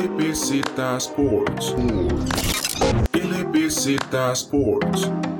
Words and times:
LBZ 0.00 0.98
Sports. 0.98 1.72
LBZ 3.12 4.34
Sports. 4.34 5.39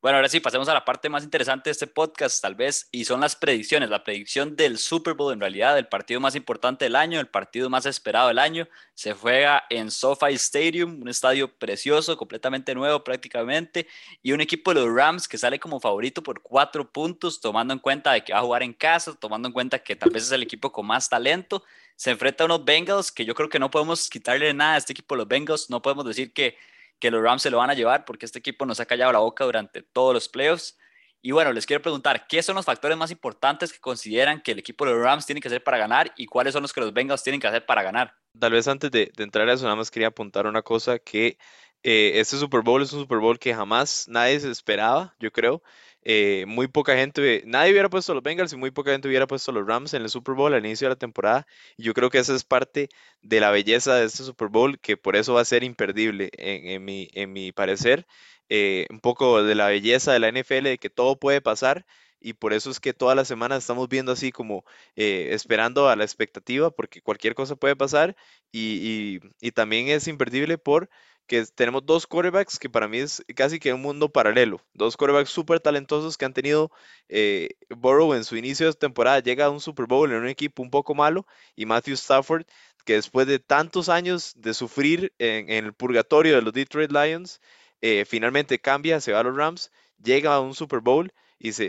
Bueno, 0.00 0.14
ahora 0.14 0.28
sí, 0.28 0.38
pasemos 0.38 0.68
a 0.68 0.74
la 0.74 0.84
parte 0.84 1.08
más 1.08 1.24
interesante 1.24 1.70
de 1.70 1.72
este 1.72 1.88
podcast, 1.88 2.40
tal 2.40 2.54
vez, 2.54 2.88
y 2.92 3.04
son 3.04 3.20
las 3.20 3.34
predicciones. 3.34 3.90
La 3.90 4.04
predicción 4.04 4.54
del 4.54 4.78
Super 4.78 5.14
Bowl, 5.14 5.32
en 5.32 5.40
realidad, 5.40 5.76
el 5.76 5.88
partido 5.88 6.20
más 6.20 6.36
importante 6.36 6.84
del 6.84 6.94
año, 6.94 7.18
el 7.18 7.26
partido 7.26 7.68
más 7.68 7.84
esperado 7.84 8.28
del 8.28 8.38
año, 8.38 8.68
se 8.94 9.12
juega 9.12 9.64
en 9.70 9.90
SoFi 9.90 10.34
Stadium, 10.34 11.02
un 11.02 11.08
estadio 11.08 11.52
precioso, 11.52 12.16
completamente 12.16 12.76
nuevo 12.76 13.02
prácticamente, 13.02 13.88
y 14.22 14.30
un 14.30 14.40
equipo 14.40 14.72
de 14.72 14.82
los 14.82 14.94
Rams 14.94 15.26
que 15.26 15.36
sale 15.36 15.58
como 15.58 15.80
favorito 15.80 16.22
por 16.22 16.42
cuatro 16.42 16.88
puntos, 16.92 17.40
tomando 17.40 17.74
en 17.74 17.80
cuenta 17.80 18.12
de 18.12 18.22
que 18.22 18.32
va 18.32 18.38
a 18.38 18.42
jugar 18.42 18.62
en 18.62 18.74
casa, 18.74 19.16
tomando 19.16 19.48
en 19.48 19.52
cuenta 19.52 19.80
que 19.80 19.96
tal 19.96 20.10
vez 20.10 20.22
es 20.22 20.30
el 20.30 20.44
equipo 20.44 20.70
con 20.70 20.86
más 20.86 21.08
talento. 21.08 21.64
Se 21.96 22.12
enfrenta 22.12 22.44
a 22.44 22.46
unos 22.46 22.64
Bengals 22.64 23.10
que 23.10 23.24
yo 23.24 23.34
creo 23.34 23.48
que 23.48 23.58
no 23.58 23.68
podemos 23.68 24.08
quitarle 24.08 24.54
nada 24.54 24.74
a 24.74 24.78
este 24.78 24.92
equipo 24.92 25.16
de 25.16 25.18
los 25.18 25.28
Bengals, 25.28 25.70
no 25.70 25.82
podemos 25.82 26.04
decir 26.04 26.32
que 26.32 26.56
que 26.98 27.10
los 27.10 27.22
Rams 27.22 27.42
se 27.42 27.50
lo 27.50 27.58
van 27.58 27.70
a 27.70 27.74
llevar 27.74 28.04
porque 28.04 28.26
este 28.26 28.38
equipo 28.38 28.66
nos 28.66 28.80
ha 28.80 28.86
callado 28.86 29.12
la 29.12 29.18
boca 29.20 29.44
durante 29.44 29.82
todos 29.82 30.14
los 30.14 30.28
playoffs. 30.28 30.76
Y 31.20 31.32
bueno, 31.32 31.52
les 31.52 31.66
quiero 31.66 31.82
preguntar, 31.82 32.26
¿qué 32.28 32.42
son 32.42 32.54
los 32.54 32.64
factores 32.64 32.96
más 32.96 33.10
importantes 33.10 33.72
que 33.72 33.80
consideran 33.80 34.40
que 34.40 34.52
el 34.52 34.60
equipo 34.60 34.84
de 34.84 34.92
los 34.92 35.02
Rams 35.02 35.26
tiene 35.26 35.40
que 35.40 35.48
hacer 35.48 35.64
para 35.64 35.78
ganar 35.78 36.12
y 36.16 36.26
cuáles 36.26 36.52
son 36.52 36.62
los 36.62 36.72
que 36.72 36.80
los 36.80 36.92
Bengals 36.92 37.22
tienen 37.22 37.40
que 37.40 37.48
hacer 37.48 37.66
para 37.66 37.82
ganar? 37.82 38.14
Tal 38.38 38.52
vez 38.52 38.68
antes 38.68 38.90
de, 38.90 39.10
entrar 39.16 39.48
a 39.48 39.52
eso, 39.52 39.64
nada 39.64 39.76
más 39.76 39.90
quería 39.90 40.08
apuntar 40.08 40.46
una 40.46 40.62
cosa, 40.62 40.98
que 40.98 41.38
eh, 41.82 42.12
este 42.14 42.36
Super 42.36 42.62
Bowl 42.62 42.82
es 42.82 42.92
un 42.92 43.00
Super 43.00 43.18
Bowl 43.18 43.38
que 43.38 43.52
jamás 43.52 44.06
nadie 44.08 44.38
se 44.38 44.50
esperaba, 44.50 45.14
yo 45.18 45.32
creo. 45.32 45.62
Eh, 46.10 46.46
muy 46.48 46.68
poca 46.68 46.96
gente, 46.96 47.42
nadie 47.46 47.70
hubiera 47.72 47.90
puesto 47.90 48.14
los 48.14 48.22
Bengals 48.22 48.54
y 48.54 48.56
muy 48.56 48.70
poca 48.70 48.92
gente 48.92 49.08
hubiera 49.08 49.26
puesto 49.26 49.52
los 49.52 49.66
Rams 49.66 49.92
en 49.92 50.00
el 50.02 50.08
Super 50.08 50.34
Bowl 50.34 50.54
al 50.54 50.64
inicio 50.64 50.86
de 50.88 50.94
la 50.94 50.96
temporada. 50.98 51.46
Y 51.76 51.82
yo 51.82 51.92
creo 51.92 52.08
que 52.08 52.16
esa 52.18 52.34
es 52.34 52.44
parte 52.44 52.88
de 53.20 53.40
la 53.40 53.50
belleza 53.50 53.94
de 53.94 54.06
este 54.06 54.24
Super 54.24 54.48
Bowl, 54.48 54.80
que 54.80 54.96
por 54.96 55.16
eso 55.16 55.34
va 55.34 55.42
a 55.42 55.44
ser 55.44 55.64
imperdible 55.64 56.30
en, 56.38 56.82
mi, 56.84 57.08
en 57.12 57.32
mi 57.32 57.52
parecer. 57.52 58.06
Eh, 58.48 58.86
un 58.88 59.00
poco 59.00 59.42
de 59.42 59.54
la 59.54 59.66
belleza 59.68 60.12
de 60.14 60.18
la 60.20 60.28
NFL, 60.28 60.70
de 60.70 60.78
que 60.78 60.88
todo 60.90 61.18
puede 61.18 61.42
pasar. 61.42 61.84
Y 62.20 62.32
por 62.32 62.52
eso 62.54 62.70
es 62.70 62.80
que 62.80 62.94
todas 62.94 63.14
las 63.14 63.28
semanas 63.28 63.58
estamos 63.58 63.86
viendo 63.88 64.10
así 64.12 64.32
como 64.32 64.64
eh, 64.96 65.28
esperando 65.32 65.88
a 65.90 65.96
la 65.96 66.04
expectativa, 66.04 66.70
porque 66.70 67.02
cualquier 67.02 67.34
cosa 67.34 67.54
puede 67.54 67.76
pasar. 67.76 68.16
Y, 68.50 69.20
y 69.40 69.52
también 69.52 69.88
es 69.88 70.08
imperdible 70.08 70.56
por 70.56 70.88
que 71.28 71.44
tenemos 71.46 71.84
dos 71.86 72.06
quarterbacks 72.06 72.58
que 72.58 72.70
para 72.70 72.88
mí 72.88 72.98
es 72.98 73.22
casi 73.36 73.60
que 73.60 73.72
un 73.72 73.82
mundo 73.82 74.08
paralelo. 74.08 74.60
Dos 74.72 74.96
quarterbacks 74.96 75.30
súper 75.30 75.60
talentosos 75.60 76.16
que 76.16 76.24
han 76.24 76.32
tenido 76.32 76.72
eh, 77.08 77.50
Burrow 77.68 78.14
en 78.14 78.24
su 78.24 78.36
inicio 78.36 78.66
de 78.66 78.72
temporada, 78.72 79.20
llega 79.20 79.44
a 79.44 79.50
un 79.50 79.60
Super 79.60 79.86
Bowl 79.86 80.10
en 80.10 80.18
un 80.18 80.28
equipo 80.28 80.62
un 80.62 80.70
poco 80.70 80.94
malo, 80.94 81.26
y 81.54 81.66
Matthew 81.66 81.94
Stafford, 81.94 82.46
que 82.84 82.94
después 82.94 83.26
de 83.26 83.38
tantos 83.38 83.90
años 83.90 84.32
de 84.36 84.54
sufrir 84.54 85.12
en, 85.18 85.50
el 85.50 85.74
purgatorio 85.74 86.34
de 86.34 86.42
los 86.42 86.54
Detroit 86.54 86.90
Lions, 86.90 87.40
eh, 87.82 88.04
finalmente 88.06 88.58
cambia, 88.58 89.00
se 89.00 89.12
va 89.12 89.20
a 89.20 89.22
los 89.22 89.36
Rams, 89.36 89.70
llega 90.02 90.34
a 90.34 90.40
un 90.40 90.54
Super 90.54 90.80
Bowl 90.80 91.12
y 91.38 91.52
se, 91.52 91.68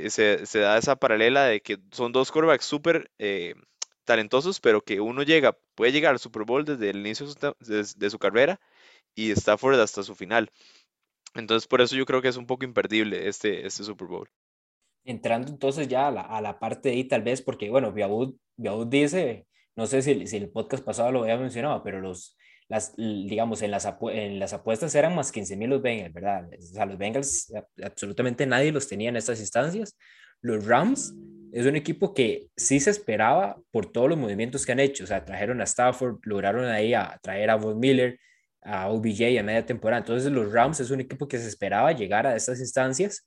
da 0.53 0.77
esa 0.77 0.95
paralela 0.95 1.45
de 1.45 1.61
que 1.61 1.77
son 1.91 2.13
dos 2.13 2.31
quarterbacks 2.31 2.65
súper 2.65 3.11
eh, 3.19 3.55
talentosos, 4.05 4.61
pero 4.61 4.81
que 4.81 5.01
uno 5.01 5.23
llega, 5.23 5.57
puede 5.75 5.91
llegar 5.91 6.13
al 6.13 6.19
Super 6.19 6.43
Bowl 6.43 6.63
desde 6.63 6.89
el 6.91 6.99
inicio 6.99 7.27
de 7.59 8.09
su 8.09 8.19
carrera 8.19 8.59
y 9.15 9.31
Stafford 9.31 9.79
hasta 9.79 10.03
su 10.03 10.15
final. 10.15 10.49
Entonces, 11.35 11.67
por 11.67 11.81
eso 11.81 11.95
yo 11.95 12.05
creo 12.05 12.21
que 12.21 12.27
es 12.27 12.37
un 12.37 12.47
poco 12.47 12.65
imperdible 12.65 13.27
este, 13.27 13.65
este 13.65 13.83
Super 13.83 14.07
Bowl. 14.07 14.29
Entrando 15.05 15.49
entonces 15.49 15.87
ya 15.87 16.07
a 16.07 16.11
la, 16.11 16.21
a 16.21 16.41
la 16.41 16.59
parte 16.59 16.89
de 16.89 16.95
ahí, 16.95 17.03
tal 17.03 17.21
vez, 17.21 17.41
porque, 17.41 17.69
bueno, 17.69 17.91
Biabud, 17.91 18.35
dice, 18.87 19.47
no 19.75 19.87
sé 19.87 20.01
si, 20.01 20.27
si, 20.27 20.37
el 20.37 20.49
podcast 20.49 20.83
pasado 20.83 21.11
lo 21.11 21.23
había 21.23 21.37
mencionado, 21.37 21.81
pero 21.83 22.01
los, 22.01 22.37
las, 22.67 22.95
digamos, 22.95 23.61
en 23.61 23.71
las, 23.71 23.87
en 24.11 24.39
las 24.39 24.53
apuestas 24.53 24.93
eran 24.95 25.15
más 25.15 25.31
15 25.31 25.55
mil 25.55 25.69
los 25.69 25.81
Bengals, 25.81 26.13
¿verdad? 26.13 26.49
O 26.57 26.61
sea, 26.61 26.85
los 26.85 26.97
Bengals, 26.97 27.51
absolutamente 27.83 28.45
nadie 28.45 28.71
los 28.71 28.87
tenía 28.87 29.09
en 29.09 29.15
estas 29.15 29.39
instancias. 29.39 29.97
Los 30.41 30.65
Rams 30.65 31.13
es 31.51 31.65
un 31.65 31.75
equipo 31.75 32.13
que 32.13 32.47
sí 32.55 32.79
se 32.79 32.91
esperaba 32.91 33.59
por 33.71 33.91
todos 33.91 34.09
los 34.09 34.17
movimientos 34.17 34.65
que 34.65 34.71
han 34.71 34.79
hecho. 34.79 35.03
O 35.03 35.07
sea, 35.07 35.25
trajeron 35.25 35.61
a 35.61 35.63
Stafford, 35.63 36.19
lograron 36.23 36.65
ahí 36.65 36.93
a 36.93 37.17
traer 37.21 37.49
a 37.49 37.55
Von 37.55 37.79
Miller, 37.79 38.19
a 38.61 38.89
OBJ 38.89 39.39
a 39.39 39.43
media 39.43 39.65
temporada. 39.65 40.01
Entonces 40.01 40.31
los 40.31 40.51
Rams 40.51 40.79
es 40.79 40.91
un 40.91 41.01
equipo 41.01 41.27
que 41.27 41.37
se 41.37 41.47
esperaba 41.47 41.91
llegar 41.91 42.27
a 42.27 42.35
estas 42.35 42.59
instancias 42.59 43.25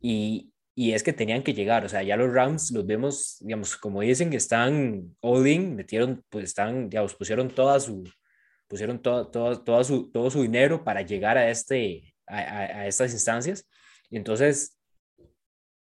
y, 0.00 0.52
y 0.74 0.92
es 0.92 1.02
que 1.02 1.12
tenían 1.12 1.42
que 1.42 1.54
llegar. 1.54 1.84
O 1.84 1.88
sea, 1.88 2.02
ya 2.02 2.16
los 2.16 2.32
Rams 2.32 2.70
los 2.72 2.86
vemos, 2.86 3.38
digamos, 3.40 3.76
como 3.76 4.00
dicen 4.00 4.30
que 4.30 4.36
están 4.36 5.16
all 5.20 5.46
in, 5.46 5.74
metieron, 5.74 6.24
pues 6.28 6.44
están, 6.44 6.88
digamos, 6.88 7.14
pusieron 7.14 7.48
toda 7.48 7.80
su, 7.80 8.04
pusieron 8.68 9.00
todo, 9.00 9.28
todo, 9.28 9.62
todo, 9.62 9.84
su, 9.84 10.10
todo 10.10 10.30
su 10.30 10.42
dinero 10.42 10.84
para 10.84 11.02
llegar 11.02 11.36
a, 11.36 11.50
este, 11.50 12.14
a, 12.26 12.38
a, 12.38 12.86
estas 12.86 13.12
instancias. 13.12 13.68
Y 14.10 14.16
entonces 14.16 14.78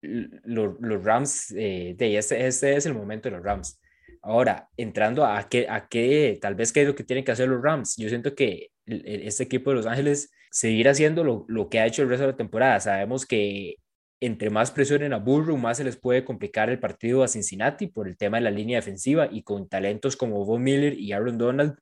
los, 0.01 0.75
los 0.79 1.03
Rams, 1.03 1.51
eh, 1.51 1.95
de 1.97 2.17
este, 2.17 2.45
este 2.45 2.75
es 2.75 2.85
el 2.85 2.93
momento 2.93 3.29
de 3.29 3.35
los 3.35 3.45
Rams. 3.45 3.79
Ahora, 4.21 4.69
entrando 4.77 5.25
a 5.25 5.47
qué, 5.49 5.67
a 5.69 5.87
qué, 5.87 6.37
tal 6.41 6.55
vez 6.55 6.71
qué 6.71 6.81
es 6.81 6.87
lo 6.87 6.95
que 6.95 7.03
tienen 7.03 7.25
que 7.25 7.31
hacer 7.31 7.49
los 7.49 7.61
Rams, 7.61 7.95
yo 7.97 8.07
siento 8.09 8.35
que 8.35 8.69
este 8.85 9.43
equipo 9.43 9.71
de 9.71 9.77
Los 9.77 9.85
Ángeles 9.87 10.31
seguir 10.51 10.89
haciendo 10.89 11.23
lo, 11.23 11.45
lo, 11.47 11.69
que 11.69 11.79
ha 11.79 11.87
hecho 11.87 12.03
el 12.03 12.09
resto 12.09 12.25
de 12.25 12.31
la 12.33 12.37
temporada. 12.37 12.79
Sabemos 12.79 13.25
que 13.25 13.77
entre 14.19 14.51
más 14.51 14.69
presionen 14.71 15.13
a 15.13 15.17
Burrow, 15.17 15.57
más 15.57 15.77
se 15.77 15.83
les 15.83 15.97
puede 15.97 16.23
complicar 16.23 16.69
el 16.69 16.79
partido 16.79 17.23
a 17.23 17.27
Cincinnati 17.27 17.87
por 17.87 18.07
el 18.07 18.17
tema 18.17 18.37
de 18.37 18.43
la 18.43 18.51
línea 18.51 18.77
defensiva 18.77 19.27
y 19.31 19.41
con 19.41 19.67
talentos 19.67 20.15
como 20.15 20.45
Von 20.45 20.61
Miller 20.61 20.93
y 20.93 21.11
Aaron 21.11 21.39
Donald 21.39 21.75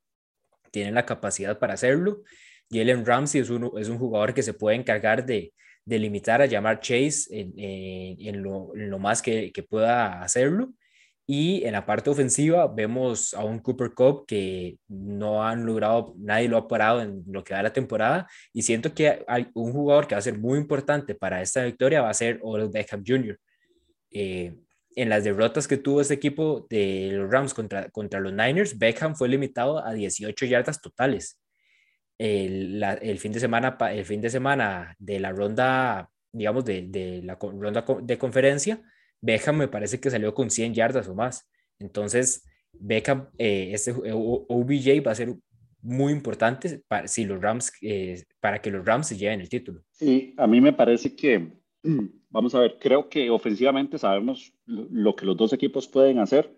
tienen 0.71 0.95
la 0.95 1.05
capacidad 1.05 1.59
para 1.59 1.73
hacerlo. 1.73 2.23
Jalen 2.71 3.05
Ramsey 3.05 3.41
es, 3.41 3.49
uno, 3.49 3.73
es 3.77 3.89
un 3.89 3.97
jugador 3.97 4.33
que 4.33 4.43
se 4.43 4.53
puede 4.53 4.77
encargar 4.77 5.25
de, 5.25 5.53
de 5.83 5.99
limitar 5.99 6.41
a 6.41 6.45
llamar 6.45 6.79
Chase 6.79 7.27
en, 7.31 7.53
en, 7.57 8.41
lo, 8.41 8.71
lo, 8.73 8.99
más 8.99 9.21
que, 9.21 9.51
que 9.51 9.63
pueda 9.63 10.21
hacerlo. 10.21 10.71
Y 11.31 11.63
en 11.63 11.73
la 11.73 11.85
parte 11.85 12.09
ofensiva 12.09 12.65
vemos 12.65 13.35
a 13.35 13.43
un 13.45 13.59
Cooper 13.59 13.93
Cup 13.93 14.25
que 14.25 14.79
no 14.87 15.43
han 15.43 15.63
logrado, 15.63 16.15
nadie 16.17 16.49
lo 16.49 16.57
ha 16.57 16.67
parado 16.67 17.03
en 17.03 17.23
lo 17.27 17.43
que 17.43 17.53
da 17.53 17.61
la 17.61 17.71
temporada. 17.71 18.27
Y 18.51 18.63
siento 18.63 18.95
que 18.95 19.23
hay 19.27 19.47
un 19.53 19.71
jugador 19.71 20.07
que 20.07 20.15
va 20.15 20.19
a 20.19 20.23
ser 20.23 20.39
muy 20.39 20.57
importante 20.57 21.13
para 21.13 21.39
esta 21.39 21.63
victoria 21.63 22.01
va 22.01 22.09
a 22.09 22.15
ser 22.15 22.39
Odell 22.41 22.69
Beckham 22.69 23.03
Jr. 23.05 23.39
Eh, 24.09 24.55
en 24.95 25.09
las 25.09 25.23
derrotas 25.23 25.67
que 25.67 25.77
tuvo 25.77 26.01
este 26.01 26.15
equipo 26.15 26.65
de 26.67 27.11
los 27.11 27.31
Rams 27.31 27.53
contra, 27.53 27.91
contra 27.91 28.19
los 28.19 28.33
Niners, 28.33 28.79
Beckham 28.79 29.15
fue 29.15 29.29
limitado 29.29 29.85
a 29.85 29.93
18 29.93 30.47
yardas 30.47 30.81
totales. 30.81 31.39
El, 32.17 32.81
el, 32.83 33.19
fin 33.19 33.33
de 33.33 33.39
semana, 33.39 33.77
el 33.91 34.03
fin 34.03 34.19
de 34.19 34.31
semana 34.31 34.95
de 34.97 35.19
la 35.19 35.31
ronda, 35.31 36.09
digamos, 36.31 36.65
de, 36.65 36.87
de 36.87 37.21
la 37.21 37.35
ronda 37.39 37.85
de 38.01 38.17
conferencia, 38.17 38.81
Beckham 39.21 39.57
me 39.57 39.67
parece 39.67 39.99
que 39.99 40.09
salió 40.09 40.33
con 40.33 40.49
100 40.49 40.73
yardas 40.73 41.07
o 41.07 41.15
más. 41.15 41.49
Entonces, 41.79 42.45
Beckham, 42.73 43.27
eh, 43.37 43.71
este 43.73 43.91
OBJ 43.91 45.05
va 45.05 45.11
a 45.11 45.15
ser 45.15 45.35
muy 45.81 46.11
importante 46.11 46.83
para, 46.87 47.07
si 47.07 47.25
los 47.25 47.41
Rams, 47.41 47.71
eh, 47.81 48.23
para 48.39 48.61
que 48.61 48.71
los 48.71 48.85
Rams 48.85 49.07
se 49.07 49.17
lleven 49.17 49.41
el 49.41 49.49
título. 49.49 49.81
Sí, 49.91 50.33
a 50.37 50.47
mí 50.47 50.61
me 50.61 50.73
parece 50.73 51.15
que, 51.15 51.53
vamos 52.29 52.55
a 52.55 52.59
ver, 52.59 52.77
creo 52.79 53.09
que 53.09 53.29
ofensivamente 53.29 53.97
sabemos 53.97 54.53
lo 54.65 55.15
que 55.15 55.25
los 55.25 55.37
dos 55.37 55.53
equipos 55.53 55.87
pueden 55.87 56.19
hacer. 56.19 56.53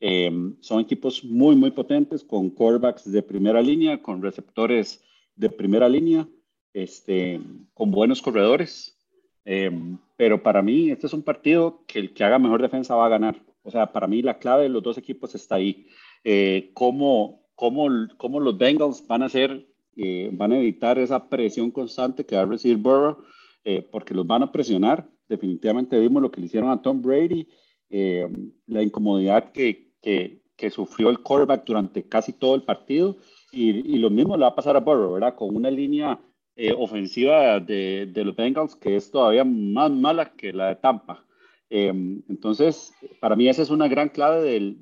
Em, 0.00 0.56
son 0.60 0.80
equipos 0.80 1.22
muy, 1.24 1.54
muy 1.54 1.70
potentes, 1.70 2.24
con 2.24 2.50
quarterbacks 2.50 3.10
de 3.10 3.22
primera 3.22 3.62
línea, 3.62 4.02
con 4.02 4.20
receptores 4.20 5.04
de 5.36 5.48
primera 5.48 5.88
línea, 5.88 6.28
este, 6.72 7.40
con 7.72 7.90
buenos 7.90 8.20
corredores. 8.20 8.91
Em, 9.44 9.98
pero 10.16 10.42
para 10.42 10.62
mí, 10.62 10.90
este 10.90 11.06
es 11.06 11.12
un 11.12 11.22
partido 11.22 11.82
que 11.86 11.98
el 11.98 12.14
que 12.14 12.24
haga 12.24 12.38
mejor 12.38 12.62
defensa 12.62 12.94
va 12.94 13.06
a 13.06 13.10
ganar. 13.10 13.42
O 13.62 13.70
sea, 13.70 13.92
para 13.92 14.06
mí 14.06 14.22
la 14.22 14.38
clave 14.38 14.64
de 14.64 14.68
los 14.68 14.82
dos 14.82 14.98
equipos 14.98 15.34
está 15.34 15.56
ahí. 15.56 15.86
Eh, 16.24 16.70
cómo, 16.74 17.42
cómo, 17.54 17.88
cómo, 18.16 18.40
los 18.40 18.58
Bengals 18.58 19.06
van 19.06 19.22
a 19.22 19.26
hacer, 19.26 19.66
eh, 19.96 20.30
van 20.32 20.52
a 20.52 20.58
evitar 20.58 20.98
esa 20.98 21.28
presión 21.28 21.70
constante 21.70 22.24
que 22.24 22.36
va 22.36 22.42
a 22.42 22.46
recibir 22.46 22.76
Burrow, 22.78 23.18
eh, 23.64 23.82
porque 23.90 24.14
los 24.14 24.26
van 24.26 24.42
a 24.42 24.52
presionar. 24.52 25.08
Definitivamente 25.28 25.98
vimos 25.98 26.22
lo 26.22 26.30
que 26.30 26.40
le 26.40 26.46
hicieron 26.46 26.70
a 26.70 26.82
Tom 26.82 27.00
Brady, 27.02 27.48
la 28.66 28.82
incomodidad 28.82 29.52
que, 29.52 29.92
que, 30.00 30.42
que, 30.56 30.70
sufrió 30.70 31.10
el 31.10 31.20
quarterback 31.20 31.64
durante 31.66 32.04
casi 32.08 32.32
todo 32.32 32.54
el 32.54 32.62
partido, 32.62 33.18
y, 33.50 33.68
y 33.70 33.98
lo 33.98 34.08
mismo 34.08 34.36
le 34.36 34.42
va 34.42 34.48
a 34.48 34.54
pasar 34.54 34.76
a 34.76 34.80
Burrow, 34.80 35.12
¿verdad? 35.14 35.34
Con 35.34 35.54
una 35.54 35.70
línea 35.70 36.18
eh, 36.56 36.72
ofensiva 36.76 37.60
de, 37.60 38.10
los 38.14 38.36
Bengals 38.36 38.76
que 38.76 38.96
es 38.96 39.10
todavía 39.10 39.44
más 39.44 39.90
mala 39.90 40.32
que 40.32 40.52
la 40.52 40.68
de 40.68 40.76
Tampa. 40.76 41.24
Em, 41.70 42.22
entonces, 42.28 42.92
para 43.20 43.36
mí 43.36 43.48
esa 43.48 43.62
es 43.62 43.70
una 43.70 43.88
gran 43.88 44.10
clave 44.10 44.42
del, 44.42 44.76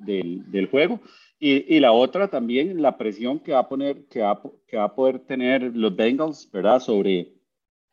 del, 0.51 0.67
juego. 0.67 1.01
Y, 1.39 1.77
y, 1.77 1.81
la 1.81 1.93
otra 1.93 2.29
también, 2.29 2.83
la 2.83 2.99
presión 2.99 3.39
que 3.39 3.53
va 3.53 3.61
a 3.61 3.69
poner, 3.69 4.07
que 4.09 4.21
va, 4.21 4.43
que 4.67 4.77
va 4.77 4.85
a 4.85 4.95
poder 4.95 5.21
tener 5.21 5.75
los 5.77 5.95
Bengals, 5.95 6.51
¿verdad? 6.53 6.81
Sobre, 6.81 7.33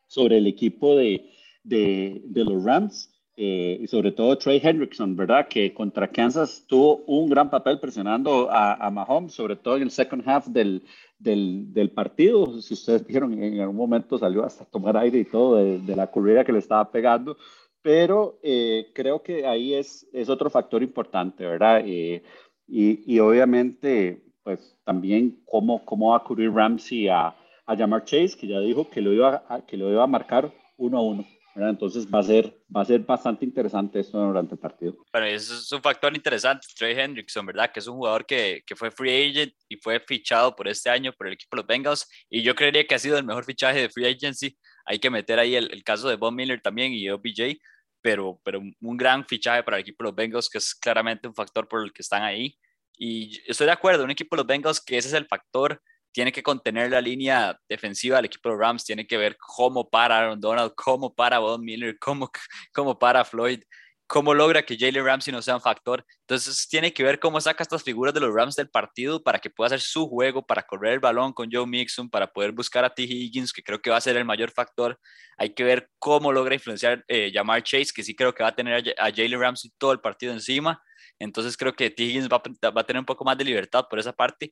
sobre 0.06 0.38
el 0.38 0.46
equipo 0.48 0.96
de, 0.96 1.30
de 1.62 2.44
los 2.44 2.64
Rams. 2.64 3.17
Eh, 3.40 3.78
y 3.80 3.86
sobre 3.86 4.10
todo 4.10 4.36
Trey 4.36 4.60
Hendrickson, 4.60 5.14
¿verdad? 5.14 5.46
Que 5.46 5.72
contra 5.72 6.08
Kansas 6.08 6.64
tuvo 6.66 7.04
un 7.06 7.30
gran 7.30 7.48
papel 7.48 7.78
presionando 7.78 8.50
a, 8.50 8.74
a 8.74 8.90
Mahomes, 8.90 9.32
sobre 9.32 9.54
todo 9.54 9.76
en 9.76 9.84
el 9.84 9.92
second 9.92 10.28
half 10.28 10.48
del, 10.48 10.82
del, 11.20 11.72
del, 11.72 11.90
partido. 11.90 12.60
Si 12.60 12.74
ustedes 12.74 13.06
vieron, 13.06 13.40
en 13.40 13.60
algún 13.60 13.76
momento 13.76 14.18
salió 14.18 14.44
hasta 14.44 14.64
tomar 14.64 14.96
aire 14.96 15.20
y 15.20 15.24
todo 15.24 15.54
de, 15.54 15.78
de 15.78 15.94
la 15.94 16.08
corrida 16.10 16.44
que 16.44 16.50
le 16.50 16.58
estaba 16.58 16.90
pegando. 16.90 17.36
Pero 17.80 18.40
eh, 18.42 18.90
creo 18.92 19.22
que 19.22 19.46
ahí 19.46 19.72
es, 19.72 20.08
es 20.12 20.28
otro 20.28 20.50
factor 20.50 20.82
importante, 20.82 21.46
¿verdad? 21.46 21.82
Eh, 21.86 22.24
y, 22.66 23.14
y, 23.14 23.20
obviamente, 23.20 24.20
pues 24.42 24.76
también 24.82 25.44
cómo, 25.46 25.84
cómo 25.84 26.10
va 26.10 26.16
a 26.16 26.24
cubrir 26.24 26.50
Ramsey 26.52 27.06
a, 27.06 27.36
a 27.66 28.04
Chase, 28.04 28.36
que 28.36 28.48
ya 28.48 28.58
dijo 28.58 28.90
que 28.90 29.00
lo 29.00 29.12
iba 29.12 29.44
a, 29.48 29.64
que 29.64 29.76
lo 29.76 29.92
iba 29.92 30.02
a 30.02 30.08
marcar 30.08 30.52
uno 30.76 30.98
a 30.98 31.02
uno. 31.02 31.24
Entonces 31.56 32.06
va 32.06 32.20
a, 32.20 32.22
ser, 32.22 32.56
va 32.74 32.82
a 32.82 32.84
ser 32.84 33.00
bastante 33.00 33.44
interesante 33.44 33.98
esto 33.98 34.18
durante 34.18 34.54
el 34.54 34.60
partido. 34.60 34.96
Bueno, 35.12 35.26
eso 35.26 35.54
es 35.54 35.72
un 35.72 35.82
factor 35.82 36.14
interesante, 36.14 36.66
Trey 36.76 36.98
Hendrickson, 36.98 37.44
¿verdad? 37.46 37.72
Que 37.72 37.80
es 37.80 37.86
un 37.88 37.96
jugador 37.96 38.26
que, 38.26 38.62
que, 38.64 38.76
fue 38.76 38.90
free 38.90 39.30
agent 39.30 39.52
y 39.68 39.76
fue 39.76 39.98
fichado 40.00 40.54
por 40.54 40.68
este 40.68 40.88
año 40.88 41.12
por 41.12 41.26
el 41.26 41.32
equipo 41.32 41.56
de 41.56 41.62
los 41.62 41.66
Bengals. 41.66 42.08
Y 42.30 42.42
yo 42.42 42.54
creería 42.54 42.86
que 42.86 42.94
ha 42.94 42.98
sido 42.98 43.18
el 43.18 43.24
mejor 43.24 43.44
fichaje 43.44 43.80
de 43.80 43.88
free 43.88 44.06
agency. 44.06 44.56
Hay 44.84 44.98
que 44.98 45.10
meter 45.10 45.38
ahí 45.38 45.56
el, 45.56 45.70
el 45.72 45.82
caso 45.82 46.08
de 46.08 46.16
Bob 46.16 46.32
Miller 46.32 46.60
también 46.60 46.92
y 46.92 47.10
OBJ, 47.10 47.58
pero, 48.00 48.40
pero 48.44 48.60
un 48.60 48.96
gran 48.96 49.26
fichaje 49.26 49.62
para 49.62 49.78
el 49.78 49.82
equipo 49.82 50.04
de 50.04 50.10
los 50.10 50.16
Bengals, 50.16 50.48
que 50.48 50.58
es 50.58 50.74
claramente 50.74 51.26
un 51.26 51.34
factor 51.34 51.66
por 51.66 51.82
el 51.82 51.92
que 51.92 52.02
están 52.02 52.22
ahí. 52.22 52.56
Y 52.96 53.40
estoy 53.46 53.66
de 53.66 53.72
acuerdo, 53.72 54.04
un 54.04 54.10
equipo 54.10 54.36
de 54.36 54.42
los 54.42 54.46
Bengals 54.46 54.80
que 54.80 54.96
ese 54.96 55.08
es 55.08 55.14
el 55.14 55.26
factor 55.26 55.82
tiene 56.18 56.32
que 56.32 56.42
contener 56.42 56.90
la 56.90 57.00
línea 57.00 57.56
defensiva 57.68 58.16
del 58.16 58.24
equipo 58.24 58.48
de 58.48 58.56
Rams, 58.56 58.84
tiene 58.84 59.06
que 59.06 59.16
ver 59.16 59.36
cómo 59.38 59.88
para 59.88 60.18
Aaron 60.18 60.40
Donald, 60.40 60.72
cómo 60.74 61.14
para 61.14 61.38
Von 61.38 61.64
Miller, 61.64 61.96
cómo, 62.00 62.28
cómo 62.74 62.98
para 62.98 63.24
Floyd, 63.24 63.62
cómo 64.08 64.34
logra 64.34 64.64
que 64.64 64.76
Jalen 64.76 65.04
Ramsey 65.04 65.32
no 65.32 65.40
sea 65.42 65.54
un 65.54 65.60
factor. 65.60 66.04
Entonces 66.22 66.66
tiene 66.66 66.92
que 66.92 67.04
ver 67.04 67.20
cómo 67.20 67.40
saca 67.40 67.62
estas 67.62 67.84
figuras 67.84 68.12
de 68.12 68.18
los 68.18 68.34
Rams 68.34 68.56
del 68.56 68.68
partido 68.68 69.22
para 69.22 69.38
que 69.38 69.48
pueda 69.48 69.68
hacer 69.68 69.80
su 69.80 70.08
juego, 70.08 70.44
para 70.44 70.64
correr 70.64 70.94
el 70.94 70.98
balón 70.98 71.32
con 71.32 71.48
Joe 71.52 71.68
Mixon, 71.68 72.10
para 72.10 72.26
poder 72.26 72.50
buscar 72.50 72.84
a 72.84 72.92
T. 72.92 73.04
Higgins, 73.04 73.52
que 73.52 73.62
creo 73.62 73.80
que 73.80 73.90
va 73.90 73.98
a 73.98 74.00
ser 74.00 74.16
el 74.16 74.24
mayor 74.24 74.50
factor. 74.50 74.98
Hay 75.36 75.54
que 75.54 75.62
ver 75.62 75.88
cómo 76.00 76.32
logra 76.32 76.52
influenciar 76.52 77.04
eh, 77.06 77.30
Jamar 77.32 77.62
Chase, 77.62 77.92
que 77.94 78.02
sí 78.02 78.16
creo 78.16 78.34
que 78.34 78.42
va 78.42 78.48
a 78.48 78.56
tener 78.56 78.92
a, 78.98 79.04
Jalen 79.14 79.40
Ramsey 79.40 79.70
todo 79.78 79.92
el 79.92 80.00
partido 80.00 80.32
encima. 80.32 80.82
Entonces 81.20 81.56
creo 81.56 81.74
que 81.74 81.90
T. 81.90 82.02
Higgins 82.02 82.28
va, 82.28 82.42
va 82.72 82.80
a 82.80 82.84
tener 82.84 82.98
un 82.98 83.06
poco 83.06 83.24
más 83.24 83.38
de 83.38 83.44
libertad 83.44 83.84
por 83.88 84.00
esa 84.00 84.12
parte. 84.12 84.50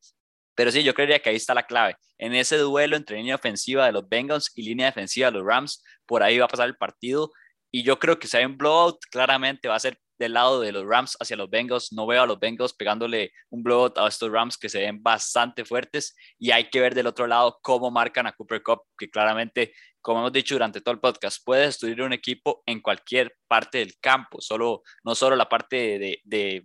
Pero 0.56 0.73
sí, 0.73 0.82
yo 0.82 0.94
creería 0.94 1.20
que 1.20 1.31
ahí 1.31 1.37
está 1.37 1.55
la 1.55 1.67
clave. 1.67 1.97
En 2.19 2.35
ese 2.35 2.56
duelo 2.56 2.97
entre 2.97 3.19
línea 3.19 3.37
ofensiva 3.37 3.87
de 3.87 3.93
los 3.93 4.08
Bengals 4.08 4.50
y 4.56 4.62
línea 4.62 4.87
defensiva 4.87 5.31
de 5.31 5.38
los 5.38 5.47
Rams, 5.47 5.85
por 6.06 6.23
ahí 6.23 6.38
va 6.38 6.47
a 6.47 6.49
pasar 6.49 6.67
el 6.67 6.76
partido. 6.76 7.31
Y 7.70 7.82
yo 7.82 7.99
creo 7.99 8.19
que 8.19 8.26
si 8.26 8.37
hay 8.38 8.47
un 8.47 8.56
blowout, 8.56 8.99
claramente 9.11 9.69
va 9.69 9.76
a 9.76 9.81
ser 9.81 10.00
del 10.19 10.32
lado 10.32 10.61
de 10.62 10.73
los 10.73 10.87
Rams 10.87 11.14
hacia 11.20 11.37
los 11.37 11.50
Bengals. 11.50 11.93
No 11.93 12.06
veo 12.06 12.23
a 12.23 12.26
los 12.26 12.41
Bengals 12.41 12.73
pegándole 12.73 13.32
un 13.50 13.62
blowout 13.62 13.99
a 13.99 14.08
estos 14.08 14.31
Rams 14.31 14.56
que 14.56 14.70
se 14.70 14.81
ven 14.81 15.03
bastante 15.03 15.67
fuertes. 15.67 16.17
Y 16.38 16.53
hay 16.53 16.70
que 16.70 16.81
ver 16.81 16.94
del 16.94 17.06
otro 17.06 17.26
lado 17.26 17.59
cómo 17.62 17.91
marcan 17.91 18.26
a 18.26 18.32
Cooper 18.32 18.62
Cup, 18.62 18.81
que 18.97 19.11
claramente, 19.11 19.75
como 20.00 20.20
hemos 20.20 20.32
dicho 20.32 20.55
durante 20.55 20.81
todo 20.81 20.94
el 20.94 21.00
podcast, 21.00 21.44
puede 21.44 21.67
destruir 21.67 22.00
un 22.00 22.14
equipo 22.14 22.62
en 22.64 22.81
cualquier 22.81 23.37
parte 23.47 23.79
del 23.79 23.99
campo. 24.00 24.41
Solo, 24.41 24.82
no 25.05 25.14
solo 25.14 25.37
la 25.37 25.49
parte 25.49 25.99
de, 25.99 26.20
de 26.25 26.62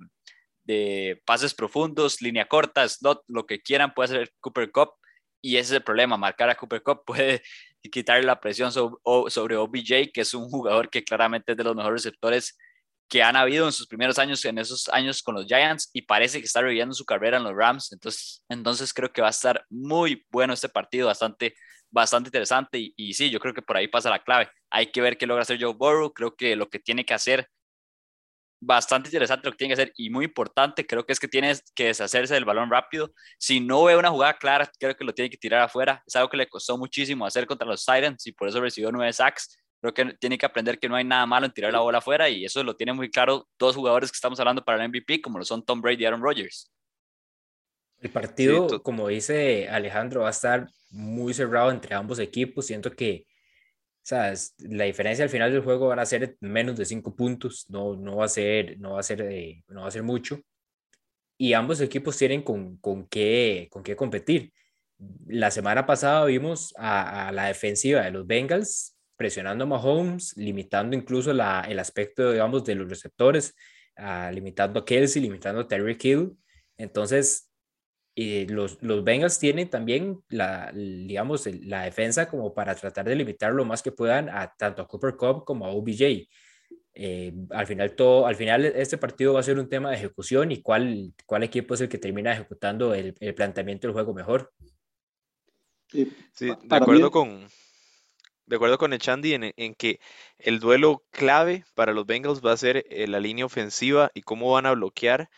de 0.63 1.21
pases 1.25 1.53
profundos, 1.53 2.21
línea 2.21 2.47
corta, 2.47 2.87
slot, 2.87 3.23
lo 3.27 3.45
que 3.45 3.61
quieran 3.61 3.93
puede 3.93 4.05
hacer 4.05 4.33
Cooper 4.39 4.71
Cup 4.71 4.91
y 5.41 5.57
ese 5.57 5.73
es 5.73 5.77
el 5.77 5.83
problema, 5.83 6.17
marcar 6.17 6.49
a 6.49 6.55
Cooper 6.55 6.83
Cup 6.83 7.03
puede 7.05 7.41
quitarle 7.91 8.23
la 8.23 8.39
presión 8.39 8.71
sobre 8.71 9.55
OBJ, 9.57 10.11
que 10.13 10.21
es 10.21 10.33
un 10.33 10.49
jugador 10.49 10.89
que 10.89 11.03
claramente 11.03 11.53
es 11.53 11.57
de 11.57 11.63
los 11.63 11.75
mejores 11.75 12.03
receptores 12.03 12.57
que 13.09 13.23
han 13.23 13.35
habido 13.35 13.65
en 13.65 13.73
sus 13.73 13.87
primeros 13.87 14.19
años, 14.19 14.45
en 14.45 14.57
esos 14.57 14.87
años 14.89 15.21
con 15.21 15.35
los 15.35 15.45
Giants, 15.45 15.89
y 15.91 16.03
parece 16.03 16.39
que 16.39 16.45
está 16.45 16.61
reviviendo 16.61 16.93
su 16.93 17.03
carrera 17.03 17.37
en 17.37 17.43
los 17.43 17.53
Rams. 17.53 17.91
Entonces, 17.91 18.43
entonces 18.47 18.93
creo 18.93 19.11
que 19.11 19.21
va 19.21 19.27
a 19.27 19.31
estar 19.31 19.65
muy 19.69 20.25
bueno 20.31 20.53
este 20.53 20.69
partido, 20.69 21.07
bastante, 21.07 21.55
bastante 21.89 22.29
interesante. 22.29 22.79
Y, 22.79 22.93
y 22.95 23.13
sí, 23.13 23.29
yo 23.29 23.39
creo 23.41 23.53
que 23.53 23.61
por 23.61 23.75
ahí 23.75 23.89
pasa 23.89 24.09
la 24.09 24.23
clave. 24.23 24.49
Hay 24.69 24.91
que 24.91 25.01
ver 25.01 25.17
qué 25.17 25.27
logra 25.27 25.41
hacer 25.41 25.61
Joe 25.61 25.73
Burrow. 25.73 26.13
Creo 26.13 26.35
que 26.35 26.55
lo 26.55 26.69
que 26.69 26.79
tiene 26.79 27.03
que 27.03 27.13
hacer 27.13 27.49
bastante 28.61 29.09
interesante 29.09 29.47
lo 29.47 29.51
que 29.51 29.57
tiene 29.57 29.75
que 29.75 29.81
hacer 29.81 29.93
y 29.97 30.09
muy 30.11 30.25
importante, 30.25 30.85
creo 30.85 31.03
que 31.03 31.11
es 31.11 31.19
que 31.19 31.27
tiene 31.27 31.53
que 31.75 31.85
deshacerse 31.85 32.35
del 32.35 32.45
balón 32.45 32.69
rápido. 32.69 33.11
Si 33.39 33.59
no 33.59 33.83
ve 33.83 33.97
una 33.97 34.11
jugada 34.11 34.37
clara, 34.37 34.71
creo 34.79 34.95
que 34.95 35.03
lo 35.03 35.13
tiene 35.13 35.29
que 35.29 35.37
tirar 35.37 35.61
afuera. 35.61 36.03
Es 36.05 36.15
algo 36.15 36.29
que 36.29 36.37
le 36.37 36.47
costó 36.47 36.77
muchísimo 36.77 37.25
hacer 37.25 37.47
contra 37.47 37.67
los 37.67 37.83
Titans 37.83 38.25
y 38.27 38.31
por 38.31 38.47
eso 38.47 38.61
recibió 38.61 38.91
nueve 38.91 39.11
sacks. 39.11 39.57
Creo 39.81 39.93
que 39.93 40.13
tiene 40.19 40.37
que 40.37 40.45
aprender 40.45 40.77
que 40.77 40.87
no 40.87 40.95
hay 40.95 41.03
nada 41.03 41.25
malo 41.25 41.47
en 41.47 41.51
tirar 41.51 41.73
la 41.73 41.79
bola 41.79 41.97
afuera 41.97 42.29
y 42.29 42.45
eso 42.45 42.63
lo 42.63 42.75
tiene 42.75 42.93
muy 42.93 43.09
claro 43.09 43.49
dos 43.57 43.75
jugadores 43.75 44.11
que 44.11 44.15
estamos 44.15 44.39
hablando 44.39 44.63
para 44.63 44.83
el 44.83 44.89
MVP, 44.89 45.21
como 45.21 45.39
lo 45.39 45.45
son 45.45 45.65
Tom 45.65 45.81
Brady 45.81 46.03
y 46.03 46.05
Aaron 46.05 46.21
Rodgers. 46.21 46.71
El 47.99 48.11
partido, 48.11 48.81
como 48.83 49.07
dice 49.07 49.69
Alejandro, 49.69 50.21
va 50.21 50.27
a 50.27 50.31
estar 50.31 50.67
muy 50.91 51.33
cerrado 51.33 51.71
entre 51.71 51.95
ambos 51.95 52.19
equipos. 52.19 52.67
Siento 52.67 52.91
que 52.91 53.25
o 54.01 54.03
sea, 54.03 54.33
la 54.57 54.85
diferencia 54.85 55.23
al 55.23 55.29
final 55.29 55.51
del 55.51 55.61
juego 55.61 55.89
van 55.89 55.99
a 55.99 56.05
ser 56.07 56.35
menos 56.39 56.75
de 56.75 56.85
cinco 56.85 57.15
puntos, 57.15 57.67
no, 57.69 57.95
no, 57.95 58.17
va, 58.17 58.25
a 58.25 58.29
ser, 58.29 58.79
no, 58.79 58.93
va, 58.93 58.99
a 58.99 59.03
ser, 59.03 59.21
eh, 59.21 59.63
no 59.67 59.81
va 59.81 59.87
a 59.87 59.91
ser 59.91 60.01
mucho. 60.01 60.39
Y 61.37 61.53
ambos 61.53 61.81
equipos 61.81 62.17
tienen 62.17 62.41
con, 62.41 62.77
con, 62.77 63.07
qué, 63.07 63.67
con 63.71 63.83
qué 63.83 63.95
competir. 63.95 64.51
La 65.27 65.51
semana 65.51 65.85
pasada 65.85 66.25
vimos 66.25 66.73
a, 66.77 67.31
la 67.31 67.45
defensiva 67.45 68.01
de 68.01 68.11
los 68.11 68.25
Bengals 68.25 68.97
presionando 69.15 69.65
a 69.65 69.67
Mahomes, 69.67 70.35
limitando 70.35 70.95
incluso 70.95 71.31
la, 71.31 71.63
el 71.69 71.77
aspecto, 71.77 72.31
digamos, 72.31 72.63
de 72.63 72.73
los 72.73 72.89
receptores, 72.89 73.55
uh, 73.97 74.33
limitando 74.33 74.79
a 74.79 74.85
Kelsey, 74.85 75.21
limitando 75.21 75.61
a 75.61 75.67
Terry 75.67 75.95
Hill. 76.01 76.31
Entonces, 76.75 77.50
y 78.13 78.45
los, 78.47 78.81
los 78.81 79.03
Bengals 79.03 79.39
tienen 79.39 79.69
también 79.69 80.21
la, 80.29 80.71
digamos, 80.73 81.47
la 81.63 81.83
defensa 81.83 82.27
como 82.27 82.53
para 82.53 82.75
tratar 82.75 83.05
de 83.05 83.15
limitar 83.15 83.53
lo 83.53 83.63
más 83.63 83.81
que 83.81 83.91
puedan 83.91 84.29
a 84.29 84.53
tanto 84.57 84.81
a 84.81 84.87
Cooper 84.87 85.15
Cup 85.15 85.45
como 85.45 85.65
a 85.65 85.69
OBJ. 85.69 86.27
Eh, 86.93 87.33
al 87.51 87.67
final 87.67 87.95
todo, 87.95 88.27
al 88.27 88.35
final 88.35 88.65
este 88.65 88.97
partido 88.97 89.33
va 89.33 89.39
a 89.39 89.43
ser 89.43 89.57
un 89.57 89.69
tema 89.69 89.89
de 89.89 89.95
ejecución 89.95 90.51
y 90.51 90.61
cuál, 90.61 91.13
cuál 91.25 91.43
equipo 91.43 91.73
es 91.73 91.81
el 91.81 91.87
que 91.87 91.97
termina 91.97 92.33
ejecutando 92.33 92.93
el, 92.93 93.15
el 93.19 93.33
planteamiento 93.33 93.87
del 93.87 93.93
juego 93.93 94.13
mejor. 94.13 94.51
Sí, 95.87 96.11
de 96.39 96.55
acuerdo 96.69 97.11
con 97.11 97.47
de 98.45 98.55
acuerdo 98.57 98.77
con 98.77 98.91
Echandi 98.91 99.33
en, 99.33 99.53
en, 99.55 99.75
que 99.75 100.01
el 100.37 100.59
duelo 100.59 101.05
clave 101.11 101.63
para 101.73 101.93
los 101.93 102.05
Bengals 102.05 102.41
va 102.45 102.51
a 102.51 102.57
ser 102.57 102.85
eh, 102.89 103.07
la 103.07 103.21
línea 103.21 103.45
ofensiva 103.45 104.11
y 104.13 104.23
cómo 104.23 104.51
van 104.51 104.65
a 104.65 104.73
bloquear 104.73 105.29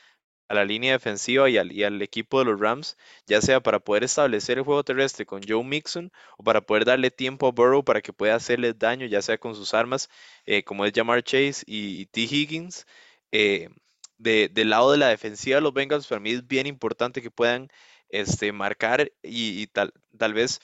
a 0.53 0.55
la 0.57 0.65
línea 0.65 0.93
defensiva 0.93 1.49
y 1.49 1.57
al, 1.57 2.01
equipo 2.01 2.39
de 2.39 2.45
los 2.45 2.59
Rams, 2.59 2.97
ya 3.27 3.41
sea 3.41 3.61
para 3.61 3.79
poder 3.79 4.03
establecer 4.03 4.57
el 4.57 4.63
juego 4.63 4.83
terrestre 4.83 5.25
con 5.25 5.41
Joe 5.47 5.63
Mixon 5.63 6.11
o 6.37 6.43
para 6.43 6.61
poder 6.61 6.85
darle 6.85 7.11
tiempo 7.11 7.47
a 7.47 7.51
Burrow 7.51 7.83
para 7.83 8.01
que 8.01 8.13
pueda 8.13 8.35
hacerle 8.35 8.73
daño, 8.73 9.07
ya 9.07 9.21
sea 9.21 9.37
con 9.37 9.55
sus 9.55 9.73
armas, 9.73 10.09
eh, 10.45 10.63
como 10.63 10.85
es 10.85 10.93
Jamar 10.95 11.23
Chase 11.23 11.63
y, 11.65 12.05
T. 12.07 12.21
Higgins. 12.21 12.85
Eh, 13.31 13.69
del 14.17 14.69
lado 14.69 14.91
de 14.91 14.97
la 14.97 15.09
defensiva 15.09 15.55
de 15.55 15.61
los 15.61 15.73
Bengals, 15.73 16.07
para 16.07 16.21
mí 16.21 16.31
es 16.31 16.47
bien 16.47 16.65
importante 16.67 17.21
que 17.21 17.31
puedan 17.31 17.69
este, 18.09 18.51
marcar 18.53 19.11
y, 19.21 19.67
tal, 19.67 19.91
tal 20.17 20.33
vez 20.33 20.61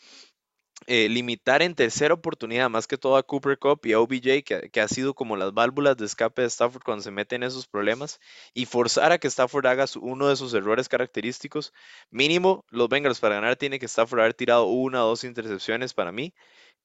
eh, 0.88 1.10
limitar 1.10 1.62
en 1.62 1.76
tercera 1.76 2.14
oportunidad 2.14 2.70
más 2.70 2.88
que 2.88 2.98
todo 2.98 3.18
a 3.18 3.24
Cooper 3.24 3.58
Cup 3.60 3.82
y 3.86 3.94
a 3.94 4.00
OBJ, 4.00 4.44
que, 4.44 4.82
ha 4.82 4.88
sido 4.88 5.14
como 5.14 5.36
las 5.36 5.54
válvulas 5.54 5.98
de 5.98 6.06
escape 6.06 6.42
de 6.42 6.48
Stafford 6.48 6.84
cuando 6.84 7.04
se 7.04 7.12
mete 7.12 7.36
en 7.36 7.44
esos 7.44 7.68
problemas, 7.68 8.20
y 8.54 8.66
forzar 8.66 9.12
a 9.12 9.18
que 9.18 9.28
Stafford 9.28 9.68
haga 9.68 9.86
uno 10.02 10.30
de 10.30 10.36
sus 10.36 10.54
errores 10.54 10.90
característicos. 10.90 11.74
Mínimo, 12.10 12.66
los 12.70 12.90
Bengals 12.90 13.20
para 13.20 13.36
ganar 13.36 13.56
tiene 13.56 13.80
que 13.80 13.86
Stafford 13.86 14.22
haber 14.22 14.34
tirado 14.34 14.66
una 14.66 15.06
o 15.06 15.10
dos 15.10 15.24
intercepciones 15.24 15.94
para 15.94 16.12
mí, 16.12 16.34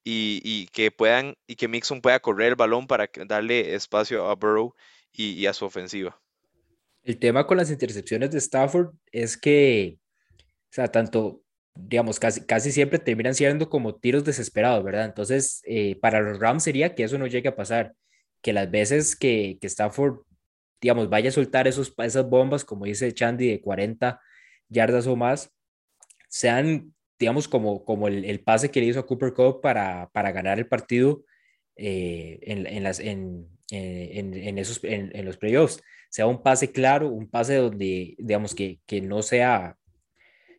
y, 0.05 0.67
que 0.67 0.91
puedan, 0.91 1.35
y 1.47 1.57
que 1.57 1.69
Mixon 1.69 2.01
pueda 2.01 2.21
correr 2.21 2.49
el 2.49 2.57
balón 2.57 2.87
para 2.87 3.09
darle 3.27 3.75
espacio 3.75 4.29
a 4.29 4.35
Burrow 4.35 4.75
y, 5.13 5.47
a 5.47 5.55
su 5.55 5.65
ofensiva. 5.65 6.21
El 7.03 7.19
tema 7.19 7.47
con 7.47 7.57
las 7.57 7.71
intercepciones 7.71 8.31
de 8.31 8.39
Stafford 8.39 8.95
es 9.13 9.37
que, 9.37 9.99
o 10.39 10.73
sea, 10.73 10.89
tanto 10.89 11.44
digamos, 11.75 12.21
casi, 12.21 12.41
casi 12.43 12.73
siempre 12.73 12.99
terminan 12.99 13.35
siendo 13.35 13.69
como 13.69 13.97
tiros 13.97 14.25
desesperados, 14.25 14.85
¿verdad? 14.85 15.07
Entonces, 15.07 15.61
eh, 15.65 15.97
para 15.97 16.21
los 16.21 16.39
Rams 16.39 16.63
sería 16.63 16.95
que 16.95 17.05
eso 17.05 17.19
no 17.19 17.27
llegue 17.27 17.49
a 17.49 17.57
pasar, 17.57 17.95
que 18.43 18.53
las 18.53 18.71
veces 18.71 19.17
que, 19.17 19.59
que 19.61 19.67
Stafford, 19.67 20.21
digamos, 20.81 21.09
vaya 21.09 21.31
a 21.31 21.33
soltar 21.33 21.67
esos, 21.67 21.93
esas 21.99 22.29
bombas, 22.29 22.65
como 22.65 22.85
dice 22.85 23.13
Chandy, 23.13 23.49
de 23.49 23.61
40 23.61 24.21
yardas 24.69 25.07
o 25.07 25.17
más, 25.17 25.51
sean, 26.29 26.95
digamos, 27.19 27.49
como, 27.49 27.85
como 27.85 28.09
el, 28.09 28.41
pase 28.41 28.71
que 28.71 28.81
le 28.81 28.87
hizo 28.87 29.01
a 29.01 29.07
Cooper 29.07 29.33
Cup 29.35 29.61
para, 29.61 30.11
para 30.13 30.33
ganar 30.33 30.59
el 30.59 30.69
partido 30.69 31.25
eh, 31.77 32.39
en, 32.43 32.67
en, 32.67 32.83
las, 32.85 33.01
en, 33.01 33.49
en, 33.71 34.35
en, 34.35 34.59
esos, 34.59 34.81
en, 34.85 35.25
los 35.25 35.37
playoffs. 35.37 35.83
Sea 36.11 36.27
un 36.27 36.43
pase 36.43 36.71
claro, 36.71 37.09
un 37.09 37.29
pase 37.29 37.57
donde, 37.57 38.15
digamos, 38.19 38.55
que, 38.55 38.81
que 38.87 39.01
no 39.01 39.23
sea 39.23 39.77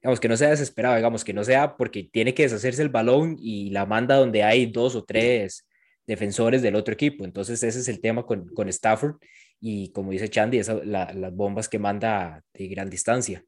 digamos, 0.05 0.19
que 0.19 0.27
no 0.27 0.37
sea 0.37 0.51
desesperado, 0.51 0.95
digamos, 0.97 1.23
que 1.23 1.33
no 1.33 1.43
sea 1.43 1.75
porque 1.75 2.03
tiene 2.03 2.35
que 2.35 2.43
deshacerse 2.43 2.83
el 2.83 2.89
balón 2.89 3.37
y 3.39 3.71
la 3.71 3.87
manda 3.87 4.17
donde 4.17 4.43
hay 4.43 4.67
dos 4.67 4.95
o 4.95 5.03
tres, 5.03 5.67
defensores 6.05 6.61
del 6.61 6.75
otro 6.75 6.93
equipo. 6.93 7.25
Entonces 7.25 7.63
ese 7.63 7.79
es 7.79 7.87
el 7.87 7.99
tema 7.99 8.23
con, 8.23 8.47
con 8.49 8.69
Stafford 8.69 9.15
y 9.59 9.91
como 9.93 10.11
dice 10.11 10.29
Chandy, 10.29 10.59
esa, 10.59 10.75
las 10.85 11.35
bombas 11.35 11.67
que 11.67 11.79
manda 11.79 12.43
de 12.53 12.67
gran 12.67 12.87
distancia. 12.87 13.43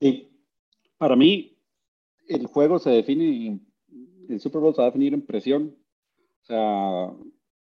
Sí, 0.00 0.32
para 0.96 1.14
mí 1.14 1.58
el 2.26 2.46
juego 2.46 2.78
se 2.78 2.88
define, 2.88 3.60
el 4.30 4.40
Super 4.40 4.62
Bowl 4.62 4.74
se 4.74 4.80
va 4.80 4.86
a 4.86 4.90
definir 4.90 5.12
en 5.12 5.26
presión. 5.26 5.76
O 6.40 6.44
sea, 6.46 7.12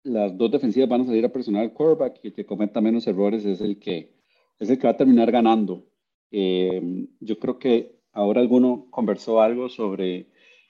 las 0.02 0.36
dos 0.36 0.50
defensivas 0.50 0.90
van 0.90 1.02
a 1.02 1.06
salir 1.06 1.26
a 1.26 1.32
presionar 1.32 1.62
al 1.62 1.74
quarterback 1.74 2.22
y 2.24 2.30
el 2.30 2.34
que 2.34 2.44
cometa 2.48 2.82
menos 2.82 3.06
errores 3.06 3.46
es 3.46 3.62
el 3.62 3.78
que, 3.78 4.16
es 4.58 4.68
el 4.68 4.80
que 4.80 4.88
va 4.88 4.94
a 4.94 4.98
terminar 4.98 5.32
ganando. 5.32 5.86
Eh, 6.32 7.08
yo 7.20 7.40
creo 7.40 7.60
que 7.60 8.00
ahora 8.12 8.42
alguno 8.42 8.88
conversó 8.92 9.42
algo 9.42 9.70
sobre, 9.70 10.28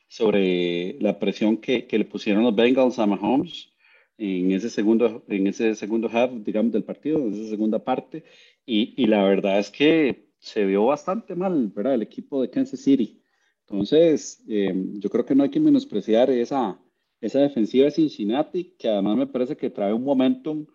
sobre 0.07 0.97
la 0.99 1.19
presión 1.19 1.57
que, 1.57 1.87
que 1.87 1.97
le 1.97 2.05
pusieron 2.05 2.43
los 2.43 2.55
Bengals 2.55 2.99
a 2.99 3.05
Mahomes 3.05 3.71
en 4.17 4.51
ese 4.51 4.69
segundo, 4.69 5.23
en 5.27 5.47
ese 5.47 5.75
segundo 5.75 6.09
half, 6.11 6.31
digamos, 6.43 6.71
del 6.71 6.83
partido, 6.83 7.19
en 7.19 7.33
esa 7.33 7.49
segunda 7.49 7.83
parte. 7.83 8.23
Y, 8.65 8.93
y 9.01 9.07
la 9.07 9.23
verdad 9.23 9.59
es 9.59 9.69
que 9.69 10.29
se 10.39 10.65
vio 10.65 10.85
bastante 10.85 11.35
mal, 11.35 11.71
¿verdad? 11.75 11.95
El 11.95 12.01
equipo 12.03 12.41
de 12.41 12.49
Kansas 12.49 12.79
City. 12.79 13.21
Entonces, 13.67 14.43
eh, 14.47 14.73
yo 14.99 15.09
creo 15.09 15.25
que 15.25 15.35
no 15.35 15.43
hay 15.43 15.49
que 15.49 15.59
menospreciar 15.59 16.29
esa, 16.29 16.79
esa 17.19 17.39
defensiva 17.39 17.85
de 17.85 17.91
Cincinnati, 17.91 18.75
que 18.77 18.87
además 18.87 19.17
me 19.17 19.27
parece 19.27 19.57
que 19.57 19.71
trae 19.71 19.93
un 19.93 20.03
momentum 20.03 20.65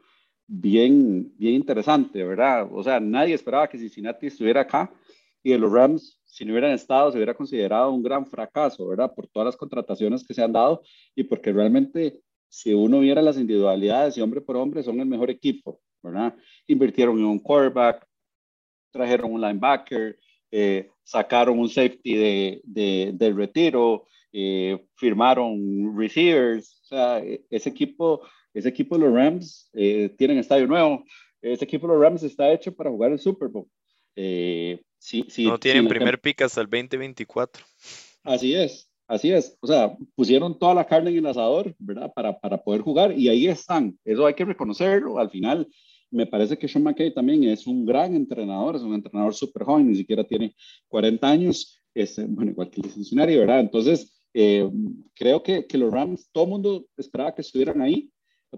bien, 0.52 1.32
bien 1.38 1.54
interesante, 1.54 2.24
¿verdad? 2.24 2.68
O 2.72 2.82
sea, 2.82 2.98
nadie 2.98 3.34
esperaba 3.34 3.68
que 3.68 3.78
Cincinnati 3.78 4.26
estuviera 4.26 4.62
acá 4.62 4.92
y 5.44 5.52
de 5.52 5.58
los 5.58 5.70
Rams, 5.70 6.20
si 6.24 6.44
no 6.44 6.52
hubieran 6.52 6.72
estado, 6.72 7.10
se 7.10 7.18
hubiera 7.18 7.34
considerado 7.34 7.92
un 7.92 8.02
gran 8.02 8.26
fracaso, 8.26 8.88
¿verdad? 8.88 9.14
Por 9.14 9.28
todas 9.28 9.46
las 9.46 9.56
contrataciones 9.56 10.26
que 10.26 10.34
se 10.34 10.42
han 10.42 10.52
dado 10.52 10.82
y 11.14 11.22
porque 11.22 11.52
realmente 11.52 12.20
si 12.48 12.74
uno 12.74 12.98
viera 12.98 13.22
las 13.22 13.38
individualidades 13.38 14.18
y 14.18 14.22
hombre 14.22 14.40
por 14.40 14.56
hombre, 14.56 14.82
son 14.82 14.98
el 14.98 15.06
mejor 15.06 15.30
equipo, 15.30 15.80
¿verdad? 16.02 16.34
Invirtieron 16.66 17.16
en 17.18 17.26
un 17.26 17.38
quarterback, 17.38 18.04
trajeron 18.90 19.32
un 19.32 19.40
linebacker, 19.40 20.18
eh, 20.50 20.90
sacaron 21.04 21.60
un 21.60 21.68
safety 21.68 22.16
de, 22.16 22.60
de, 22.64 23.12
del 23.14 23.36
retiro, 23.36 24.08
eh, 24.32 24.86
firmaron 24.96 25.96
receivers, 25.96 26.80
o 26.82 26.84
sea, 26.86 27.18
e, 27.20 27.44
ese 27.50 27.68
equipo, 27.68 28.22
ese 28.54 28.68
equipo 28.68 28.96
de 28.96 29.04
los 29.04 29.14
Rams 29.14 29.70
eh, 29.74 30.14
tienen 30.16 30.38
estadio 30.38 30.66
nuevo, 30.66 31.04
ese 31.42 31.64
equipo 31.64 31.86
de 31.86 31.94
los 31.94 32.02
Rams 32.02 32.22
está 32.22 32.52
hecho 32.52 32.74
para 32.74 32.90
jugar 32.90 33.12
el 33.12 33.18
Super 33.18 33.48
Bowl. 33.48 33.68
Sí, 34.14 35.24
sí, 35.28 35.46
no 35.46 35.58
tienen 35.58 35.88
primer 35.88 36.20
pick 36.20 36.42
hasta 36.42 36.60
el 36.60 36.68
2024. 36.68 37.64
Así 38.22 38.54
es, 38.54 38.90
Así 39.10 39.32
es, 39.32 39.58
o 39.60 39.66
sea, 39.66 39.96
pusieron 40.14 40.56
toda 40.56 40.72
la 40.72 40.86
carne 40.86 41.10
en 41.10 41.18
el 41.18 41.26
asador, 41.26 41.74
¿verdad? 41.80 42.12
Para, 42.14 42.38
para 42.38 42.62
poder 42.62 42.80
jugar 42.80 43.18
y 43.18 43.28
ahí 43.28 43.48
están. 43.48 43.98
Eso 44.04 44.24
hay 44.24 44.34
que 44.34 44.44
reconocerlo. 44.44 45.18
Al 45.18 45.28
final, 45.30 45.66
me 46.12 46.26
parece 46.26 46.56
que 46.56 46.68
Sean 46.68 46.84
McKay 46.84 47.12
también 47.12 47.42
es 47.42 47.66
un 47.66 47.84
gran 47.84 48.14
entrenador, 48.14 48.76
es 48.76 48.82
un 48.82 48.94
entrenador 48.94 49.34
súper 49.34 49.64
joven, 49.64 49.88
ni 49.88 49.96
siquiera 49.96 50.22
tiene 50.22 50.54
40 50.86 51.28
años, 51.28 51.82
este, 51.92 52.24
bueno, 52.24 52.52
igual 52.52 52.70
que 52.70 52.82
el 52.82 52.90
Cincinnati, 52.92 53.36
¿verdad? 53.36 53.58
Entonces, 53.58 54.19
eh, 54.34 54.68
creo 55.14 55.42
que, 55.42 55.66
que, 55.66 55.78
los 55.78 55.92
Rams, 55.92 56.28
todo 56.32 56.44
el 56.44 56.50
mundo 56.50 56.86
esperaba 56.96 57.34
que 57.34 57.42
estuvieran 57.42 57.80
ahí, 57.80 58.10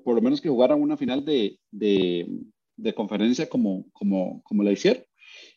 por 0.05 0.15
lo 0.15 0.23
menos 0.23 0.41
que 0.41 0.49
jugaran 0.49 0.81
una 0.81 0.97
final 0.97 1.25
de, 1.25 1.59
de, 1.71 2.27
de 2.77 2.95
conferencia 2.95 3.49
como, 3.49 3.85
como, 3.93 4.43
como 4.43 4.63
la 4.63 4.73
hicieron. 4.73 5.05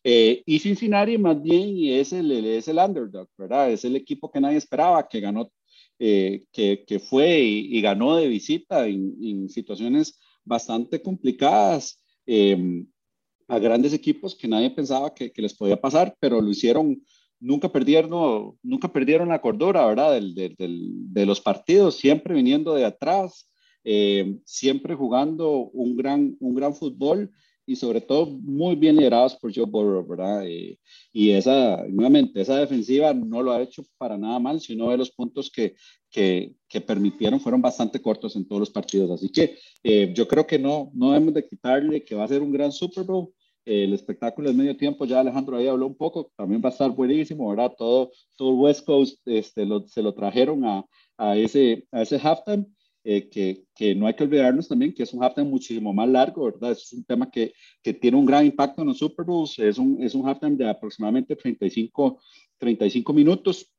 Eh, 0.04 0.44
y 0.46 0.60
Cincinnati 0.60 1.18
más 1.18 1.42
bien 1.42 1.76
es 2.00 2.14
el, 2.14 2.32
es 2.32 2.68
el 2.68 2.78
underdog, 2.78 3.28
¿verdad? 3.38 3.72
Es 3.72 3.86
el 3.86 3.96
equipo 3.96 4.32
que 4.32 4.40
nadie 4.40 4.58
esperaba, 4.58 5.08
que 5.08 5.20
ganó, 5.20 5.52
eh, 6.00 6.46
que, 6.52 6.84
que, 6.86 7.00
fue 7.00 7.40
y, 7.42 7.82
ganó 7.82 8.16
de 8.16 8.28
visita 8.28 8.88
en, 8.88 9.16
en 9.22 9.50
situaciones 9.50 10.20
bastante 10.44 11.02
complicadas 11.02 12.02
em, 12.26 12.88
a 13.48 13.60
grandes 13.60 13.94
equipos 13.94 14.36
que 14.36 14.48
nadie 14.48 14.70
pensaba 14.70 15.14
que, 15.14 15.32
que, 15.32 15.42
les 15.42 15.54
podía 15.54 15.80
pasar, 15.80 16.16
pero 16.20 16.42
lo 16.42 16.50
hicieron, 16.50 17.02
nunca 17.40 17.72
perdieron, 17.72 18.58
nunca 18.64 18.88
perdieron 18.88 19.30
la 19.30 19.42
cordura, 19.42 19.86
¿verdad? 19.86 20.14
Del, 20.14 20.56
de 20.58 21.26
los 21.26 21.42
partidos, 21.42 21.96
siempre 21.96 22.34
viniendo 22.34 22.74
de 22.74 22.86
atrás, 22.86 23.50
eh, 23.84 24.38
siempre 24.46 24.96
jugando 24.96 25.70
un 25.72 25.96
gran, 25.96 26.36
un 26.40 26.56
gran 26.56 26.74
fútbol 26.74 27.32
y 27.68 27.76
sobre 27.76 28.02
todo 28.02 28.28
muy 28.28 28.76
bien 28.76 28.96
liderados 28.96 29.36
por 29.36 29.54
Joe 29.54 29.66
Burrow, 29.66 30.06
¿verdad? 30.08 30.46
Eh, 30.46 30.80
y 31.12 31.32
esa, 31.32 31.84
nuevamente, 31.88 32.42
esa 32.42 32.58
defensiva 32.58 33.14
no 33.14 33.42
lo 33.42 33.52
ha 33.52 33.62
hecho 33.62 33.84
para 33.98 34.18
nada 34.18 34.40
mal, 34.40 34.62
sino 34.62 34.92
de 34.92 34.98
los 34.98 35.12
puntos 35.12 35.52
que, 35.52 35.76
que, 36.12 36.56
que, 36.68 36.82
permitieron 36.82 37.40
fueron 37.40 37.62
bastante 37.62 38.02
cortos 38.02 38.36
en 38.36 38.48
todos 38.48 38.60
los 38.60 38.70
partidos. 38.70 39.12
Así 39.12 39.30
que 39.30 39.58
eh, 39.84 40.14
yo 40.16 40.28
creo 40.28 40.46
que 40.46 40.60
no, 40.60 40.92
no 40.94 41.12
debemos 41.12 41.34
de 41.34 41.48
quitarle 41.48 42.04
que 42.04 42.16
va 42.16 42.24
a 42.24 42.28
ser 42.28 42.42
un 42.42 42.52
gran 42.52 42.72
Super 42.72 43.04
Bowl. 43.04 43.34
El 43.66 43.94
espectáculo 43.94 44.48
del 44.48 44.58
medio 44.58 44.78
tiempo, 44.78 45.06
ya 45.06 45.20
Alejandro 45.20 45.58
ahí 45.58 45.68
habló 45.68 45.88
un 45.88 45.96
poco, 45.96 46.32
también 46.36 46.62
va 46.64 46.70
a 46.70 46.72
estar 46.72 46.92
buenísimo, 46.92 47.50
¿verdad? 47.50 47.74
Todo, 47.78 48.12
todo 48.36 48.50
el 48.52 48.56
West 48.56 48.86
Coast 48.86 49.20
este, 49.26 49.68
se 49.88 50.02
lo 50.02 50.14
trajeron 50.14 50.64
a, 50.66 50.86
a, 51.18 51.36
ese, 51.36 51.88
a 51.92 52.04
ese 52.04 52.20
halftime. 52.20 52.66
Eh, 53.08 53.30
que, 53.30 53.66
que, 53.76 53.94
no 53.94 54.08
hay 54.08 54.16
que 54.16 54.24
olvidarnos 54.24 54.68
también 54.68 54.92
que 54.92 55.04
es 55.04 55.14
un 55.14 55.24
halftime 55.24 55.48
muchísimo 55.48 55.94
más 55.94 56.10
largo, 56.10 56.46
¿verdad? 56.46 56.72
Es 56.72 56.92
un 56.92 57.04
tema 57.04 57.30
que, 57.30 57.54
que 57.84 57.94
tiene 57.94 58.18
un 58.18 58.26
gran 58.26 58.48
impacto 58.48 58.82
en 58.82 58.88
los 58.88 58.98
Super 58.98 59.24
Bowls, 59.24 59.60
es 59.60 59.78
un, 59.78 60.02
es 60.02 60.16
un 60.16 60.28
halftime 60.28 60.56
de 60.56 60.68
aproximadamente 60.68 61.36
35, 61.36 62.20
35 62.58 63.14
minutos, 63.14 63.72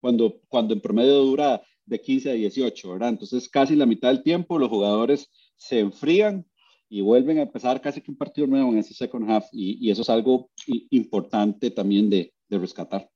cuando, 0.00 0.40
cuando 0.46 0.74
en 0.74 0.80
promedio 0.80 1.24
dura 1.24 1.60
de 1.84 2.00
15 2.00 2.30
a 2.30 2.34
18, 2.34 2.92
¿verdad? 2.92 3.08
Entonces 3.08 3.48
casi 3.48 3.74
la 3.74 3.84
mitad 3.84 4.10
del 4.10 4.22
tiempo 4.22 4.56
los 4.60 4.68
jugadores 4.68 5.28
se 5.56 5.80
enfrían 5.80 6.46
y 6.92 7.00
vuelven 7.00 7.38
a 7.38 7.42
empezar 7.42 7.80
casi 7.80 8.02
que 8.02 8.10
un 8.10 8.18
partido 8.18 8.46
nuevo 8.46 8.70
en 8.70 8.76
ese 8.76 8.92
second 8.92 9.30
half 9.30 9.46
y, 9.50 9.78
y 9.80 9.90
eso 9.90 10.02
es 10.02 10.10
algo 10.10 10.50
importante 10.90 11.70
también 11.70 12.10
de, 12.10 12.34
de 12.50 12.58
rescatar. 12.58 13.08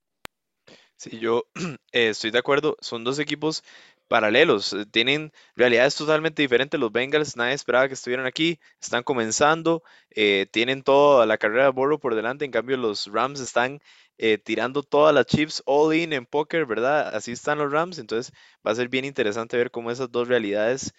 Sí, 0.97 1.19
yo 1.19 1.45
eh, 1.93 2.09
estoy 2.09 2.31
de 2.31 2.39
acuerdo. 2.39 2.79
Son 2.81 3.05
dos 3.05 3.19
equipos 3.19 3.63
paralelos, 4.09 4.73
eh, 4.73 4.87
tienen 4.91 5.31
realidades 5.57 5.95
totalmente 5.95 6.41
diferentes. 6.41 6.81
Los 6.81 6.91
Bengals, 6.91 7.37
nadie 7.37 7.53
esperaba 7.53 7.87
que 7.87 7.95
estuvieran 7.95 8.25
aquí, 8.25 8.59
están 8.81 9.03
comenzando, 9.03 9.83
eh, 10.09 10.47
tienen 10.51 10.83
toda 10.83 11.27
la 11.27 11.37
carrera 11.37 11.65
de 11.65 11.71
Burrow 11.71 11.99
por 11.99 12.15
delante, 12.15 12.47
en 12.47 12.53
cambio 12.53 12.79
los 12.79 13.13
Rams 13.13 13.41
están 13.41 13.81
eh, 14.19 14.39
tirando 14.39 14.83
todas 14.83 15.15
las 15.15 15.27
chips 15.27 15.63
all 15.67 15.95
in 15.95 16.13
en 16.13 16.27
póker, 16.27 16.67
¿verdad? 16.67 17.15
Así 17.15 17.33
están 17.33 17.59
los 17.59 17.73
Rams, 17.73 17.99
entonces 17.99 18.33
va 18.67 18.73
a 18.73 18.75
ser 18.75 18.89
bien 18.89 19.05
interesante 19.05 19.57
ver 19.57 19.71
cómo 19.71 19.91
esas 19.91 20.11
dos 20.11 20.29
realidades 20.29 20.93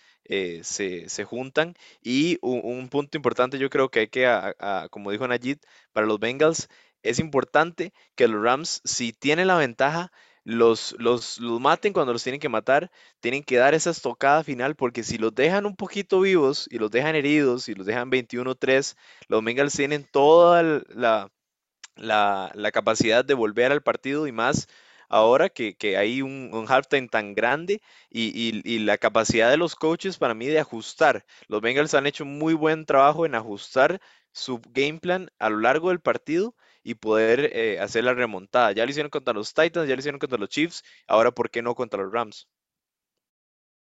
se, 0.62 1.08
se, 1.08 1.24
juntan. 1.24 1.76
Y 2.04 2.38
un, 2.42 2.90
punto 2.90 3.18
importante 3.18 3.58
yo 3.58 3.70
creo 3.70 3.90
que 3.90 4.02
hay 4.02 4.08
que, 4.10 4.54
como 4.92 5.12
dijo 5.12 5.26
Najid, 5.26 5.60
para 5.94 6.06
los 6.06 6.20
Bengals 6.20 6.68
es 7.04 7.20
importante 7.20 7.94
que 8.16 8.28
los 8.28 8.44
Rams, 8.44 8.82
si 8.84 9.14
tienen 9.14 9.48
la 9.48 9.58
ventaja, 9.58 10.12
los, 10.44 10.96
los, 10.98 11.40
los 11.40 11.60
maten 11.60 11.94
cuando 11.94 12.14
los 12.14 12.24
tienen 12.24 12.40
que 12.40 12.50
matar, 12.50 12.90
tienen 13.20 13.44
que 13.44 13.58
dar 13.58 13.74
esa 13.74 13.90
estocada 13.90 14.44
final, 14.44 14.76
porque 14.76 15.04
si 15.04 15.18
los 15.18 15.36
dejan 15.36 15.66
un 15.66 15.76
poquito 15.76 16.22
vivos 16.22 16.68
y 16.72 16.78
los 16.80 16.90
dejan 16.90 17.16
heridos 17.16 17.68
y 17.68 17.76
los 17.76 17.86
dejan 17.86 18.10
21-3, 18.10 18.96
los 19.28 19.44
Bengals 19.44 19.74
tienen 19.74 20.06
toda 20.10 20.64
la, 20.64 21.30
la, 21.98 22.52
la, 22.56 22.72
capacidad 22.72 23.26
de 23.26 23.34
volver 23.34 23.72
al 23.72 23.84
partido 23.84 24.28
y 24.28 24.32
más 24.32 24.68
ahora 25.10 25.50
que, 25.50 25.76
hay 25.98 26.22
un, 26.22 26.50
un, 26.54 26.66
halftime 26.68 27.08
tan 27.08 27.34
grande 27.34 27.82
y, 28.10 28.80
la 28.80 28.98
capacidad 28.98 29.50
de 29.50 29.58
los 29.58 29.76
coaches 29.76 30.18
para 30.18 30.34
mí 30.34 30.48
de 30.48 30.60
ajustar. 30.60 31.26
Los 31.48 31.62
Bengals 31.62 31.94
han 31.94 32.08
hecho 32.08 32.26
muy 32.26 32.54
buen 32.54 32.86
trabajo 32.86 33.26
en 33.26 33.36
ajustar 33.36 34.02
su 34.32 34.62
game 34.74 35.00
plan 35.00 35.30
a 35.40 35.50
lo 35.50 35.60
largo 35.60 35.90
del 35.90 36.00
partido 36.00 36.56
y 36.84 36.96
poder 36.96 37.52
eh, 37.54 37.80
hacer 37.80 38.04
la 38.04 38.14
remontada. 38.14 38.72
Ya 38.72 38.86
lo 38.86 38.92
hicieron 38.92 39.10
contra 39.10 39.34
los 39.34 39.54
Titans, 39.54 39.88
ya 39.88 39.96
lo 39.96 40.00
hicieron 40.00 40.20
contra 40.20 40.38
los 40.40 40.50
Chiefs, 40.50 40.84
ahora 41.08 41.32
¿por 41.32 41.50
qué 41.50 41.62
no 41.62 41.76
contra 41.76 42.04
los 42.04 42.14
Rams? 42.14 42.48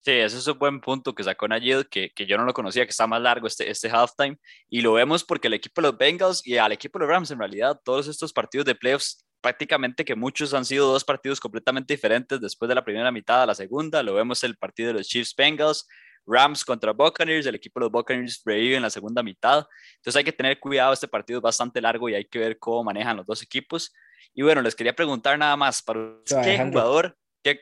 Sí, 0.07 0.13
ese 0.13 0.37
es 0.37 0.47
un 0.47 0.57
buen 0.57 0.79
punto 0.79 1.13
que 1.13 1.21
sacó 1.21 1.49
Najid, 1.49 1.87
que, 1.91 2.11
que 2.11 2.25
yo 2.25 2.37
no 2.37 2.45
lo 2.45 2.53
conocía, 2.53 2.85
que 2.85 2.91
está 2.91 3.07
más 3.07 3.21
largo 3.21 3.45
este, 3.45 3.69
este 3.69 3.89
halftime, 3.89 4.37
y 4.69 4.79
lo 4.79 4.93
vemos 4.93 5.25
porque 5.25 5.49
el 5.49 5.55
equipo 5.55 5.81
de 5.81 5.89
los 5.89 5.97
Bengals 5.97 6.47
y 6.47 6.55
al 6.55 6.71
equipo 6.71 6.97
de 6.97 7.03
los 7.03 7.11
Rams, 7.11 7.31
en 7.31 7.39
realidad, 7.39 7.77
todos 7.83 8.07
estos 8.07 8.31
partidos 8.31 8.63
de 8.63 8.73
playoffs, 8.73 9.27
prácticamente 9.41 10.05
que 10.05 10.15
muchos 10.15 10.53
han 10.53 10.63
sido 10.63 10.89
dos 10.89 11.03
partidos 11.03 11.41
completamente 11.41 11.93
diferentes 11.93 12.39
después 12.39 12.69
de 12.69 12.75
la 12.75 12.85
primera 12.85 13.11
mitad 13.11 13.41
a 13.41 13.47
la 13.47 13.53
segunda, 13.53 14.01
lo 14.01 14.13
vemos 14.13 14.41
el 14.45 14.55
partido 14.55 14.87
de 14.87 14.99
los 14.99 15.09
Chiefs 15.09 15.35
Bengals, 15.35 15.85
Rams 16.25 16.63
contra 16.63 16.93
Buccaneers, 16.93 17.45
el 17.45 17.55
equipo 17.55 17.81
de 17.81 17.87
los 17.87 17.91
Buccaneers 17.91 18.41
revive 18.45 18.77
en 18.77 18.83
la 18.83 18.89
segunda 18.89 19.21
mitad. 19.21 19.67
Entonces 19.97 20.15
hay 20.15 20.23
que 20.23 20.31
tener 20.31 20.57
cuidado, 20.57 20.93
este 20.93 21.09
partido 21.09 21.39
es 21.39 21.43
bastante 21.43 21.81
largo 21.81 22.07
y 22.07 22.15
hay 22.15 22.23
que 22.23 22.39
ver 22.39 22.57
cómo 22.59 22.85
manejan 22.85 23.17
los 23.17 23.25
dos 23.25 23.43
equipos. 23.43 23.93
Y 24.33 24.41
bueno, 24.41 24.61
les 24.61 24.73
quería 24.73 24.95
preguntar 24.95 25.37
nada 25.37 25.57
más, 25.57 25.81
¿para 25.81 25.99
qué 26.25 26.57
jugador? 26.59 27.17
Qué... 27.43 27.59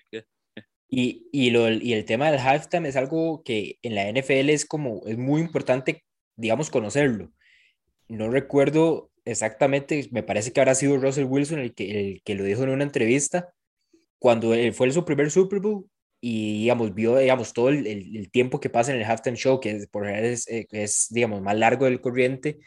Y, 0.89 1.27
y, 1.31 1.49
lo, 1.49 1.69
y 1.69 1.93
el 1.93 2.05
tema 2.05 2.31
del 2.31 2.39
halftime 2.39 2.89
es 2.89 2.95
algo 2.95 3.43
que 3.43 3.79
en 3.81 3.95
la 3.95 4.07
NFL 4.09 4.49
es 4.49 4.65
como, 4.65 5.01
es 5.07 5.17
muy 5.17 5.41
importante, 5.41 6.03
digamos, 6.35 6.69
conocerlo. 6.69 7.31
No 8.07 8.29
recuerdo 8.29 9.11
exactamente, 9.25 10.07
me 10.11 10.23
parece 10.23 10.53
que 10.53 10.59
habrá 10.59 10.75
sido 10.75 10.97
Russell 10.97 11.25
Wilson 11.25 11.59
el 11.59 11.73
que, 11.73 11.99
el 11.99 12.21
que 12.23 12.35
lo 12.35 12.43
dijo 12.43 12.63
en 12.63 12.69
una 12.69 12.83
entrevista, 12.83 13.53
cuando 14.19 14.53
él 14.53 14.73
fue 14.73 14.91
su 14.91 15.05
primer 15.05 15.31
Super 15.31 15.59
Bowl, 15.59 15.89
y 16.21 16.61
digamos, 16.61 16.93
vio, 16.95 17.17
digamos, 17.17 17.53
todo 17.53 17.69
el, 17.69 17.85
el, 17.85 18.31
tiempo 18.31 18.59
que 18.59 18.69
pasa 18.69 18.91
en 18.91 18.97
el 18.99 19.05
halftime 19.05 19.35
show, 19.35 19.59
que 19.59 19.71
es, 19.71 19.87
por 19.87 20.07
es, 20.07 20.47
eh, 20.47 20.67
es, 20.71 21.07
digamos, 21.11 21.41
más 21.41 21.57
largo 21.57 21.85
del 21.85 22.01
corriente, 22.01 22.59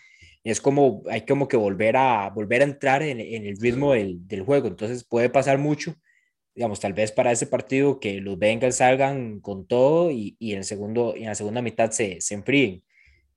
es 0.44 0.60
como, 0.60 1.02
hay 1.10 1.24
como 1.26 1.48
que 1.48 1.56
volver 1.56 1.96
a, 1.96 2.30
volver 2.30 2.62
a 2.62 2.64
entrar 2.64 3.02
en, 3.02 3.20
en 3.20 3.46
el 3.46 3.56
ritmo 3.58 3.94
del, 3.94 4.26
del, 4.28 4.42
juego, 4.42 4.68
entonces 4.68 5.04
puede 5.04 5.28
pasar 5.30 5.58
mucho, 5.58 5.94
digamos, 6.58 6.80
tal 6.80 6.92
vez 6.92 7.12
para 7.12 7.30
ese 7.30 7.46
partido 7.46 8.00
que 8.00 8.20
los 8.20 8.36
Bengals 8.36 8.78
salgan 8.78 9.38
con 9.38 9.68
todo 9.68 10.10
y, 10.10 10.34
y 10.40 10.54
en, 10.54 10.58
el 10.58 10.64
segundo, 10.64 11.14
en 11.16 11.26
la 11.26 11.36
segunda 11.36 11.62
mitad 11.62 11.92
se, 11.92 12.20
se 12.20 12.34
enfríen. 12.34 12.82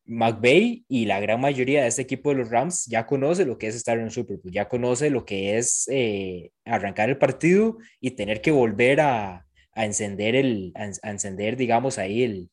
McVay 0.06 0.86
y 0.88 1.06
la 1.06 1.20
gran 1.20 1.40
mayoría 1.40 1.84
de 1.84 1.88
este 1.88 2.01
equipo 2.01 2.32
de 2.32 2.38
los 2.38 2.50
Rams 2.50 2.88
ya 2.88 3.06
conoce 3.06 3.46
lo 3.46 3.60
que 3.60 3.68
es 3.68 3.75
estar 3.75 4.00
en 4.00 4.06
el 4.06 4.12
Super 4.12 4.38
Bowl, 4.38 4.51
ya 4.51 4.68
conoce 4.68 5.12
lo 5.12 5.24
que 5.24 5.60
es 5.60 5.88
eh, 5.92 6.50
arrancar 6.66 7.10
el 7.10 7.20
partido 7.20 7.78
y 8.00 8.10
tener 8.12 8.42
que 8.42 8.50
volver 8.50 9.01
a, 9.01 9.46
a 9.74 9.86
encender, 9.86 10.36
el, 10.36 10.74
a, 10.74 11.12
encender, 11.12 11.58
digamos, 11.58 12.00
ahí 12.00 12.24
el, 12.24 12.50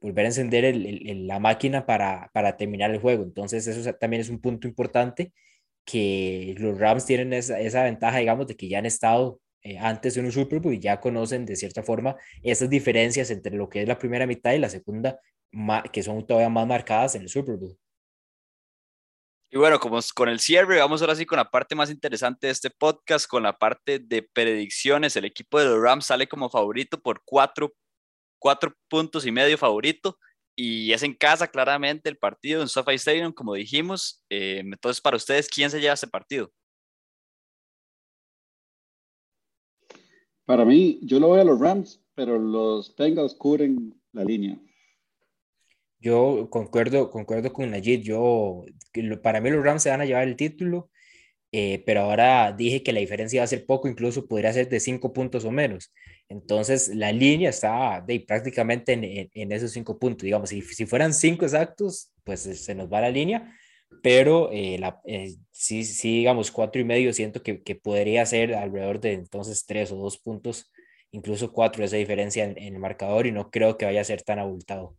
volver 0.00 0.24
a 0.24 0.28
encender 0.30 0.64
el, 0.64 1.28
la 1.28 1.38
máquina 1.38 1.86
para, 1.86 2.28
para, 2.32 2.56
terminar 2.56 2.90
el 2.90 2.98
juego. 2.98 3.22
Entonces, 3.22 3.68
eso 3.68 3.94
también 3.94 4.20
es 4.20 4.30
un 4.30 4.40
punto 4.40 4.66
importante 4.66 5.32
que 5.84 6.56
los 6.58 6.76
Rams 6.76 7.06
tienen 7.06 7.32
esa, 7.32 7.60
esa 7.60 7.84
ventaja, 7.84 8.18
digamos, 8.18 8.48
de 8.48 8.56
que 8.56 8.68
ya 8.68 8.80
han 8.80 8.86
estado 8.86 9.40
eh, 9.62 9.78
antes 9.78 10.16
en 10.16 10.26
un 10.26 10.48
Bowl 10.60 10.74
y 10.74 10.80
ya 10.80 11.00
conocen 11.00 11.44
de 11.44 11.56
cierta 11.56 11.82
forma 11.82 12.16
esas 12.42 12.70
diferencias 12.70 13.30
entre 13.30 13.56
lo 13.56 13.68
que 13.68 13.82
es 13.82 13.88
la 13.88 13.98
primera 13.98 14.26
mitad 14.26 14.52
y 14.52 14.58
la 14.58 14.68
segunda, 14.68 15.20
que 15.92 16.02
son 16.02 16.26
todavía 16.26 16.48
más 16.48 16.66
marcadas 16.66 17.14
en 17.14 17.22
el 17.22 17.28
Super 17.28 17.56
Bowl. 17.56 17.76
Y 19.50 19.56
bueno, 19.56 19.80
como 19.80 19.98
con 20.14 20.28
el 20.28 20.40
cierre, 20.40 20.78
vamos 20.78 21.00
ahora 21.00 21.14
sí 21.14 21.24
con 21.24 21.38
la 21.38 21.50
parte 21.50 21.74
más 21.74 21.90
interesante 21.90 22.46
de 22.46 22.52
este 22.52 22.68
podcast, 22.68 23.26
con 23.26 23.42
la 23.42 23.56
parte 23.56 23.98
de 23.98 24.22
predicciones. 24.22 25.16
El 25.16 25.24
equipo 25.24 25.58
de 25.58 25.64
los 25.64 25.80
Rams 25.80 26.04
sale 26.06 26.28
como 26.28 26.50
favorito 26.50 27.00
por 27.00 27.22
cuatro, 27.24 27.72
cuatro 28.38 28.74
puntos 28.88 29.24
y 29.24 29.32
medio 29.32 29.56
favorito. 29.56 30.18
Y 30.54 30.92
es 30.92 31.02
en 31.02 31.14
casa, 31.14 31.48
claramente, 31.48 32.10
el 32.10 32.18
partido 32.18 32.60
en 32.60 32.68
SoFi 32.68 32.96
Stadium, 32.96 33.32
como 33.32 33.54
dijimos. 33.54 34.22
Eh, 34.28 34.58
entonces, 34.58 35.00
para 35.00 35.16
ustedes, 35.16 35.48
¿quién 35.48 35.70
se 35.70 35.80
lleva 35.80 35.94
este 35.94 36.08
partido? 36.08 36.52
Para 40.48 40.64
mí, 40.64 40.98
yo 41.02 41.20
lo 41.20 41.28
voy 41.28 41.40
a 41.40 41.44
los 41.44 41.60
Rams, 41.60 42.02
pero 42.14 42.38
los 42.38 42.96
Bengals 42.96 43.34
cubren 43.34 43.94
la 44.12 44.24
línea. 44.24 44.58
Yo 46.00 46.48
concuerdo, 46.48 47.10
concuerdo 47.10 47.52
con 47.52 47.70
Najid. 47.70 48.00
Yo, 48.00 48.64
para 49.22 49.42
mí 49.42 49.50
los 49.50 49.62
Rams 49.62 49.82
se 49.82 49.90
van 49.90 50.00
a 50.00 50.06
llevar 50.06 50.26
el 50.26 50.36
título, 50.36 50.88
eh, 51.52 51.82
pero 51.84 52.00
ahora 52.00 52.50
dije 52.52 52.82
que 52.82 52.94
la 52.94 53.00
diferencia 53.00 53.42
va 53.42 53.44
a 53.44 53.48
ser 53.48 53.66
poco, 53.66 53.88
incluso 53.88 54.26
podría 54.26 54.54
ser 54.54 54.70
de 54.70 54.80
cinco 54.80 55.12
puntos 55.12 55.44
o 55.44 55.50
menos. 55.50 55.92
Entonces 56.30 56.96
la 56.96 57.12
línea 57.12 57.50
está 57.50 58.02
de, 58.06 58.20
prácticamente 58.20 58.94
en, 58.94 59.28
en, 59.30 59.52
esos 59.52 59.72
cinco 59.72 59.98
puntos. 59.98 60.22
Digamos, 60.22 60.48
si, 60.48 60.62
si 60.62 60.86
fueran 60.86 61.12
cinco 61.12 61.44
exactos, 61.44 62.10
pues 62.24 62.40
se 62.40 62.74
nos 62.74 62.90
va 62.90 63.02
la 63.02 63.10
línea, 63.10 63.54
pero 64.02 64.50
eh, 64.52 64.78
la, 64.78 65.00
eh, 65.04 65.34
sí, 65.50 65.84
sí, 65.84 66.18
digamos, 66.18 66.50
cuatro 66.50 66.80
y 66.80 66.84
medio 66.84 67.12
siento 67.12 67.42
que, 67.42 67.62
que, 67.62 67.74
podría 67.74 68.24
ser 68.26 68.54
alrededor 68.54 69.00
de 69.00 69.12
entonces 69.12 69.64
tres 69.66 69.90
o 69.92 69.96
dos 69.96 70.18
puntos, 70.18 70.70
incluso 71.10 71.52
cuatro 71.52 71.84
esa 71.84 71.96
diferencia 71.96 72.44
en, 72.44 72.58
el 72.58 72.78
marcador 72.78 73.26
y 73.26 73.32
no 73.32 73.50
creo 73.50 73.76
que 73.76 73.86
vaya 73.86 74.00
a 74.00 74.04
ser 74.04 74.22
tan 74.22 74.38
abultado. 74.38 74.96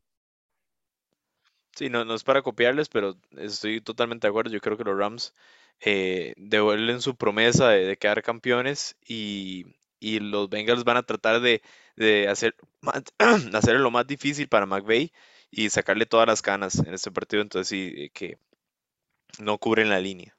Sí, 1.75 1.89
no, 1.89 2.03
no 2.03 2.15
es 2.15 2.23
para 2.23 2.41
copiarles, 2.41 2.89
pero 2.89 3.15
estoy 3.37 3.79
totalmente 3.79 4.27
de 4.27 4.29
acuerdo. 4.29 4.51
Yo 4.51 4.59
creo 4.59 4.75
que 4.75 4.83
los 4.83 4.97
Rams 4.97 5.33
eh, 5.79 6.33
devuelven 6.35 6.99
su 6.99 7.15
promesa 7.15 7.69
de, 7.69 7.95
quedar 7.97 8.21
campeones 8.23 8.97
y, 9.07 9.65
y, 9.99 10.19
los 10.19 10.49
Bengals 10.49 10.83
van 10.83 10.97
a 10.97 11.03
tratar 11.03 11.41
de, 11.41 11.61
de 11.95 12.27
hacer, 12.27 12.55
hacer 13.53 13.79
lo 13.79 13.91
más 13.91 14.07
difícil 14.07 14.49
para 14.49 14.65
McVay 14.65 15.13
y 15.51 15.69
sacarle 15.69 16.05
todas 16.05 16.27
las 16.27 16.41
canas 16.41 16.79
en 16.79 16.93
este 16.93 17.11
partido. 17.11 17.41
Entonces 17.41 17.69
sí, 17.69 18.09
que 18.13 18.37
no 19.37 19.57
cubren 19.57 19.89
la 19.89 19.99
línea. 19.99 20.35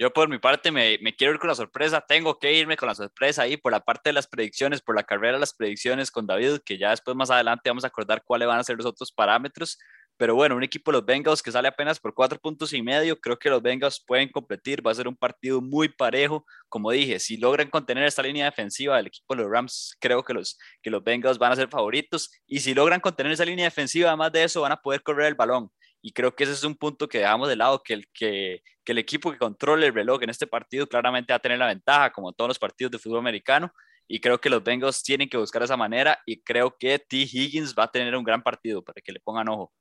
Yo 0.00 0.10
por 0.14 0.30
mi 0.30 0.38
parte 0.38 0.70
me, 0.72 0.98
quiero 1.14 1.34
ir 1.34 1.38
con 1.38 1.48
la 1.48 1.54
sorpresa, 1.54 2.00
tengo 2.00 2.38
que 2.38 2.54
irme 2.54 2.78
con 2.78 2.88
la 2.88 2.94
sorpresa 2.94 3.42
ahí 3.42 3.58
por 3.58 3.70
la 3.70 3.80
parte 3.80 4.08
de 4.08 4.14
las 4.14 4.26
predicciones, 4.26 4.80
por 4.80 4.96
la 4.96 5.02
carrera 5.04 5.34
de 5.34 5.40
las 5.40 5.52
predicciones 5.52 6.10
con 6.10 6.26
David, 6.26 6.60
que 6.64 6.78
ya 6.78 6.88
después 6.88 7.14
más 7.14 7.30
adelante 7.30 7.68
vamos 7.68 7.84
a 7.84 7.88
acordar 7.88 8.22
cuáles 8.24 8.48
van 8.48 8.58
a 8.58 8.64
ser 8.64 8.78
los 8.78 8.86
otros 8.86 9.12
parámetros. 9.12 9.78
Pero 10.16 10.34
bueno, 10.34 10.56
un 10.56 10.62
equipo 10.62 10.90
de 10.90 10.98
los 10.98 11.04
Bengals 11.04 11.42
que 11.42 11.52
sale 11.52 11.68
apenas 11.68 12.00
por 12.00 12.14
cuatro 12.14 12.38
puntos 12.38 12.72
y 12.72 12.80
medio, 12.80 13.20
creo 13.20 13.38
que 13.38 13.50
los 13.50 13.60
Bengals 13.60 14.02
pueden 14.06 14.30
competir, 14.30 14.86
va 14.86 14.90
a 14.90 14.94
ser 14.94 15.06
un 15.06 15.16
partido 15.16 15.60
muy 15.60 15.90
parejo. 15.90 16.46
Como 16.70 16.90
dije, 16.90 17.18
si 17.20 17.36
logran 17.36 17.68
contener 17.68 18.04
esta 18.04 18.22
línea 18.22 18.46
defensiva 18.46 18.96
del 18.96 19.08
equipo 19.08 19.34
de 19.34 19.42
los 19.42 19.50
Rams, 19.50 19.96
creo 20.00 20.22
que 20.22 20.32
los, 20.32 20.58
que 20.82 20.88
los 20.88 21.04
Bengals 21.04 21.36
van 21.36 21.52
a 21.52 21.56
ser 21.56 21.68
favoritos. 21.68 22.30
Y 22.46 22.60
si 22.60 22.72
logran 22.72 23.00
contener 23.00 23.32
esa 23.32 23.44
línea 23.44 23.66
defensiva, 23.66 24.08
además 24.08 24.32
de 24.32 24.44
eso, 24.44 24.62
van 24.62 24.72
a 24.72 24.80
poder 24.80 25.02
correr 25.02 25.26
el 25.26 25.34
balón 25.34 25.70
y 26.02 26.12
creo 26.12 26.34
que 26.34 26.44
ese 26.44 26.52
es 26.54 26.64
un 26.64 26.74
punto 26.76 27.08
que 27.08 27.18
dejamos 27.18 27.48
de 27.48 27.56
lado, 27.56 27.82
que 27.82 27.94
el, 27.94 28.06
que, 28.12 28.62
que 28.84 28.92
el 28.92 28.98
equipo 28.98 29.30
que 29.30 29.38
controle 29.38 29.86
el 29.86 29.94
reloj 29.94 30.22
en 30.22 30.30
este 30.30 30.46
partido 30.46 30.86
claramente 30.86 31.32
va 31.32 31.36
a 31.36 31.40
tener 31.40 31.58
la 31.58 31.66
ventaja, 31.66 32.10
como 32.10 32.32
todos 32.32 32.48
los 32.48 32.58
partidos 32.58 32.90
de 32.90 32.98
fútbol 32.98 33.18
americano, 33.18 33.72
y 34.08 34.20
creo 34.20 34.40
que 34.40 34.50
los 34.50 34.64
Bengals 34.64 35.02
tienen 35.02 35.28
que 35.28 35.36
buscar 35.36 35.62
esa 35.62 35.76
manera, 35.76 36.18
y 36.26 36.40
creo 36.42 36.76
que 36.78 36.98
T. 36.98 37.16
Higgins 37.16 37.74
va 37.78 37.84
a 37.84 37.90
tener 37.90 38.16
un 38.16 38.24
gran 38.24 38.42
partido, 38.42 38.82
para 38.82 39.00
que 39.00 39.12
le 39.12 39.20
pongan 39.20 39.48
ojo. 39.48 39.72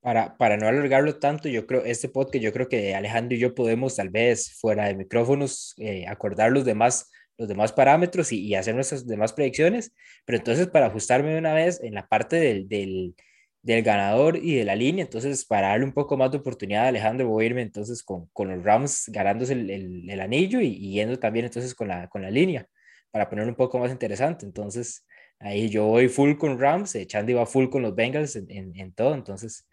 Para, 0.00 0.36
para 0.36 0.56
no 0.56 0.68
alargarlo 0.68 1.16
tanto, 1.16 1.48
yo 1.48 1.66
creo, 1.66 1.84
este 1.84 2.08
podcast, 2.08 2.42
yo 2.42 2.52
creo 2.52 2.68
que 2.68 2.94
Alejandro 2.94 3.36
y 3.36 3.40
yo 3.40 3.54
podemos 3.54 3.96
tal 3.96 4.10
vez 4.10 4.56
fuera 4.60 4.86
de 4.86 4.94
micrófonos 4.94 5.74
eh, 5.78 6.06
acordar 6.06 6.52
los 6.52 6.64
demás, 6.64 7.10
los 7.36 7.48
demás 7.48 7.72
parámetros 7.72 8.30
y, 8.30 8.46
y, 8.46 8.54
hacer 8.54 8.76
nuestras 8.76 9.06
demás 9.08 9.32
predicciones, 9.32 9.92
pero 10.24 10.38
entonces 10.38 10.68
para 10.68 10.86
ajustarme 10.86 11.36
una 11.36 11.52
vez 11.52 11.82
en 11.82 11.94
la 11.94 12.06
parte 12.06 12.36
del, 12.36 12.68
del 12.68 13.16
del 13.62 13.82
ganador 13.82 14.36
y 14.36 14.56
de 14.56 14.64
la 14.64 14.76
línea. 14.76 15.04
Entonces, 15.04 15.44
para 15.44 15.68
darle 15.68 15.84
un 15.84 15.92
poco 15.92 16.16
más 16.16 16.30
de 16.30 16.38
oportunidad 16.38 16.84
a 16.84 16.88
Alejandro, 16.88 17.28
voy 17.28 17.44
a 17.44 17.46
irme 17.48 17.62
entonces 17.62 18.02
con, 18.02 18.26
con 18.32 18.48
los 18.48 18.64
Rams 18.64 19.04
ganándose 19.08 19.52
el, 19.54 20.08
el, 20.10 20.20
anillo 20.20 20.60
y, 20.60 20.92
yendo 20.92 21.18
también 21.18 21.46
entonces 21.46 21.74
con 21.74 21.88
la, 21.88 22.08
con 22.08 22.22
la 22.22 22.30
línea 22.30 22.66
para 23.10 23.28
ponerlo 23.28 23.50
un 23.50 23.56
poco 23.56 23.78
más 23.78 23.90
interesante. 23.90 24.46
Entonces, 24.46 25.06
ahí 25.38 25.68
yo 25.68 25.84
voy 25.86 26.08
full 26.08 26.36
con 26.36 26.58
Rams, 26.58 26.94
eh, 26.94 27.06
Chandy 27.06 27.32
va 27.34 27.46
full 27.46 27.68
con 27.68 27.82
los 27.82 27.94
Bengals 27.94 28.36
en, 28.36 28.74
en, 28.76 28.92
todo. 28.92 29.14
Entonces, 29.14 29.66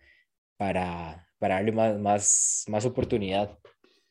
para, 0.57 1.27
para 1.37 1.55
darle 1.55 1.71
más, 1.71 1.99
más, 1.99 2.65
más 2.67 2.85
oportunidad. 2.85 3.57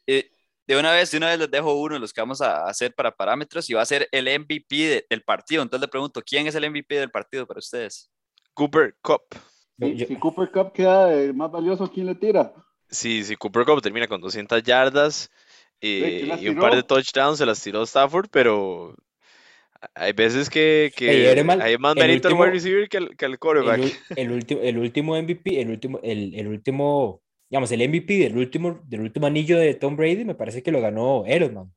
Eh, 0.07 0.31
de 0.67 0.79
una 0.79 0.93
vez, 0.93 1.11
de 1.11 1.19
una 1.19 1.29
vez 1.29 1.39
les 1.39 1.51
dejo 1.51 1.75
uno 1.75 1.95
de 1.95 2.01
los 2.01 2.13
que 2.13 2.21
vamos 2.21 2.41
a 2.41 2.67
hacer 2.67 2.95
para 2.95 3.15
parámetros 3.15 3.69
y 3.69 3.75
va 3.75 3.83
a 3.83 3.87
ser 3.87 4.09
el 4.13 4.27
MVP 4.27 5.07
del 5.11 5.23
partido. 5.23 5.63
Entonces 5.63 5.83
le 5.83 5.89
pregunto, 5.91 6.23
¿quién 6.23 6.47
es 6.47 6.55
el 6.55 6.71
MVP 6.71 6.95
del 6.95 7.11
partido 7.11 7.47
para 7.47 7.59
ustedes? 7.59 8.11
Cooper 8.55 8.95
Cup. 9.03 9.23
Si, 9.79 10.17
Cooper 10.17 10.51
Cup 10.51 10.73
queda 10.73 11.33
más 11.33 11.51
valioso, 11.51 11.91
¿quién 11.93 12.07
le 12.07 12.15
tira? 12.15 12.53
Sí, 12.89 13.25
si 13.25 13.37
Cooper 13.37 13.65
Cup 13.65 13.83
termina 13.83 14.07
con 14.07 14.21
200 14.21 14.63
yardas 14.63 15.31
eh, 15.81 16.39
y 16.41 16.49
un 16.49 16.57
par 16.57 16.75
de 16.75 16.83
touchdowns, 16.83 17.39
se 17.39 17.47
las 17.47 17.61
tiró 17.63 17.83
Stafford, 17.83 18.29
pero 18.31 18.95
hay 19.95 20.13
veces 20.13 20.49
que, 20.49 20.93
que 20.97 21.29
hay 21.29 21.79
más 21.79 21.97
mérito 21.97 22.29
al 22.29 22.35
wide 22.35 22.51
receiver 22.51 22.89
que 22.89 22.97
al, 22.99 23.17
que 23.17 23.25
al 23.25 23.39
quarterback. 23.39 23.81
El, 24.17 24.31
último, 24.31 24.61
el 24.63 24.79
último 24.79 25.21
MVP, 25.21 25.61
el 25.61 25.71
último, 25.71 26.01
el, 26.03 26.35
el, 26.35 26.47
último, 26.47 27.23
digamos, 27.51 27.71
el 27.73 27.89
MVP 27.89 28.19
del 28.19 28.37
último, 28.37 28.81
del 28.87 29.01
último 29.01 29.27
anillo 29.27 29.59
de 29.59 29.75
Tom 29.75 29.97
Brady, 29.97 30.25
me 30.25 30.35
parece 30.35 30.63
que 30.63 30.73
lo 30.73 30.81
ganó 30.81 31.25
Edelman. 31.27 31.73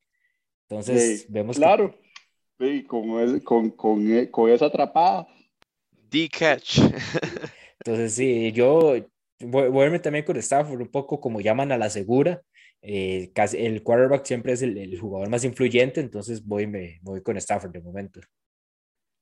Entonces, 0.70 1.26
vemos 1.30 1.58
Claro, 1.58 1.98
sí, 2.60 2.84
con, 2.84 3.40
con, 3.42 3.72
con, 3.72 4.26
con 4.28 4.50
esa 4.52 4.66
atrapada. 4.68 5.28
D-catch. 6.10 6.80
Entonces, 7.88 8.16
sí, 8.16 8.52
yo 8.52 8.98
voy, 9.40 9.82
a 9.82 9.86
irme 9.86 10.00
también 10.00 10.26
con 10.26 10.36
Stafford, 10.36 10.82
un 10.82 10.92
poco 10.92 11.22
como 11.22 11.40
llaman 11.40 11.72
a 11.72 11.78
la 11.78 11.90
segura. 11.90 12.42
Eh, 12.82 13.32
casi, 13.34 13.66
el 13.66 13.82
quarterback 13.82 14.26
siempre 14.26 14.52
es 14.52 14.62
el, 14.62 14.78
el, 14.78 15.00
jugador 15.00 15.30
más 15.30 15.46
influyente, 15.46 16.02
entonces 16.02 16.46
voy, 16.46 16.68
me, 16.68 17.00
voy 17.02 17.24
con 17.24 17.38
Stafford 17.38 17.72
de 17.72 17.80
momento. 17.80 18.20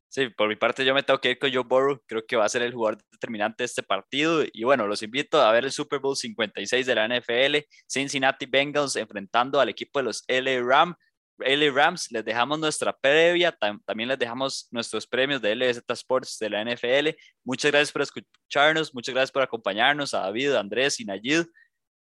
Sí, 0.09 0.29
por 0.29 0.47
mi 0.47 0.55
parte 0.55 0.83
yo 0.83 0.95
me 0.95 1.03
tengo 1.03 1.21
que 1.21 1.29
ir 1.29 1.37
con 1.37 1.53
Joe 1.53 1.63
Burrow, 1.63 2.01
creo 2.07 2.25
que 2.25 2.37
va 2.37 2.45
a 2.45 2.49
ser 2.49 2.63
el 2.63 2.73
jugador 2.73 2.99
determinante 3.11 3.61
de 3.61 3.65
este 3.65 3.83
partido 3.83 4.43
y 4.51 4.63
bueno, 4.63 4.87
los 4.87 5.03
invito 5.03 5.39
a 5.39 5.51
ver 5.51 5.65
el 5.65 5.71
Super 5.71 5.99
Bowl 5.99 6.15
56 6.15 6.87
de 6.87 6.95
la 6.95 7.07
NFL, 7.07 7.57
Cincinnati 7.87 8.47
Bengals 8.47 8.95
enfrentando 8.95 9.59
al 9.59 9.69
equipo 9.69 9.99
de 9.99 10.05
los 10.05 10.23
LA 10.27 10.61
Rams, 10.63 10.95
LA 11.39 11.71
Rams, 11.71 12.11
les 12.11 12.23
dejamos 12.23 12.59
nuestra 12.59 12.95
previa, 12.95 13.57
también 13.85 14.09
les 14.09 14.19
dejamos 14.19 14.67
nuestros 14.71 15.05
premios 15.05 15.41
de 15.41 15.55
LZ 15.55 15.83
Sports 15.89 16.37
de 16.39 16.49
la 16.49 16.63
NFL. 16.63 17.09
Muchas 17.43 17.71
gracias 17.71 17.91
por 17.91 18.01
escucharnos, 18.01 18.93
muchas 18.93 19.13
gracias 19.13 19.31
por 19.31 19.41
acompañarnos 19.41 20.13
a 20.13 20.19
David, 20.21 20.53
Andrés 20.53 20.99
y 20.99 21.05
Nayid. 21.05 21.45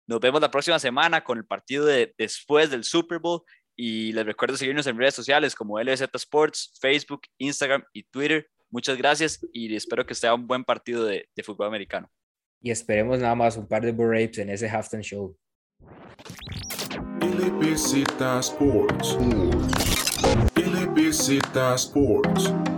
Nos 0.08 0.20
vemos 0.20 0.40
la 0.40 0.50
próxima 0.50 0.80
semana 0.80 1.24
con 1.24 1.38
el 1.38 1.46
partido 1.46 1.86
de 1.86 2.14
después 2.18 2.70
del 2.70 2.84
Super 2.84 3.20
Bowl 3.20 3.42
y 3.76 4.14
les 4.14 4.26
recuerdo 4.26 4.56
seguirnos 4.56 4.88
en 4.88 4.98
redes 4.98 5.16
sociales 5.16 5.54
como 5.54 5.80
LZ 5.80 6.04
Sports, 6.14 6.78
Facebook, 6.82 7.22
Instagram 7.38 7.84
y 7.94 8.04
Twitter. 8.04 8.50
Muchas 8.70 8.98
gracias 8.98 9.46
y 9.54 9.74
espero 9.76 10.06
que 10.06 10.16
sea 10.16 10.34
un 10.34 10.48
buen 10.48 10.64
partido 10.64 11.06
de, 11.06 11.28
de 11.36 11.44
fútbol 11.44 11.68
americano. 11.68 12.10
Y 12.62 12.72
esperemos 12.72 13.20
nada 13.20 13.36
más 13.36 13.56
un 13.56 13.68
par 13.68 13.84
de 13.84 13.92
Rapes 13.92 14.40
en 14.40 14.50
ese 14.50 14.68
halftime 14.68 15.04
show. 15.04 15.38
LBZ 17.20 18.42
Sports. 18.42 19.16
LBZ 20.56 20.88
Visita 20.94 21.78
Sports. 21.78 22.77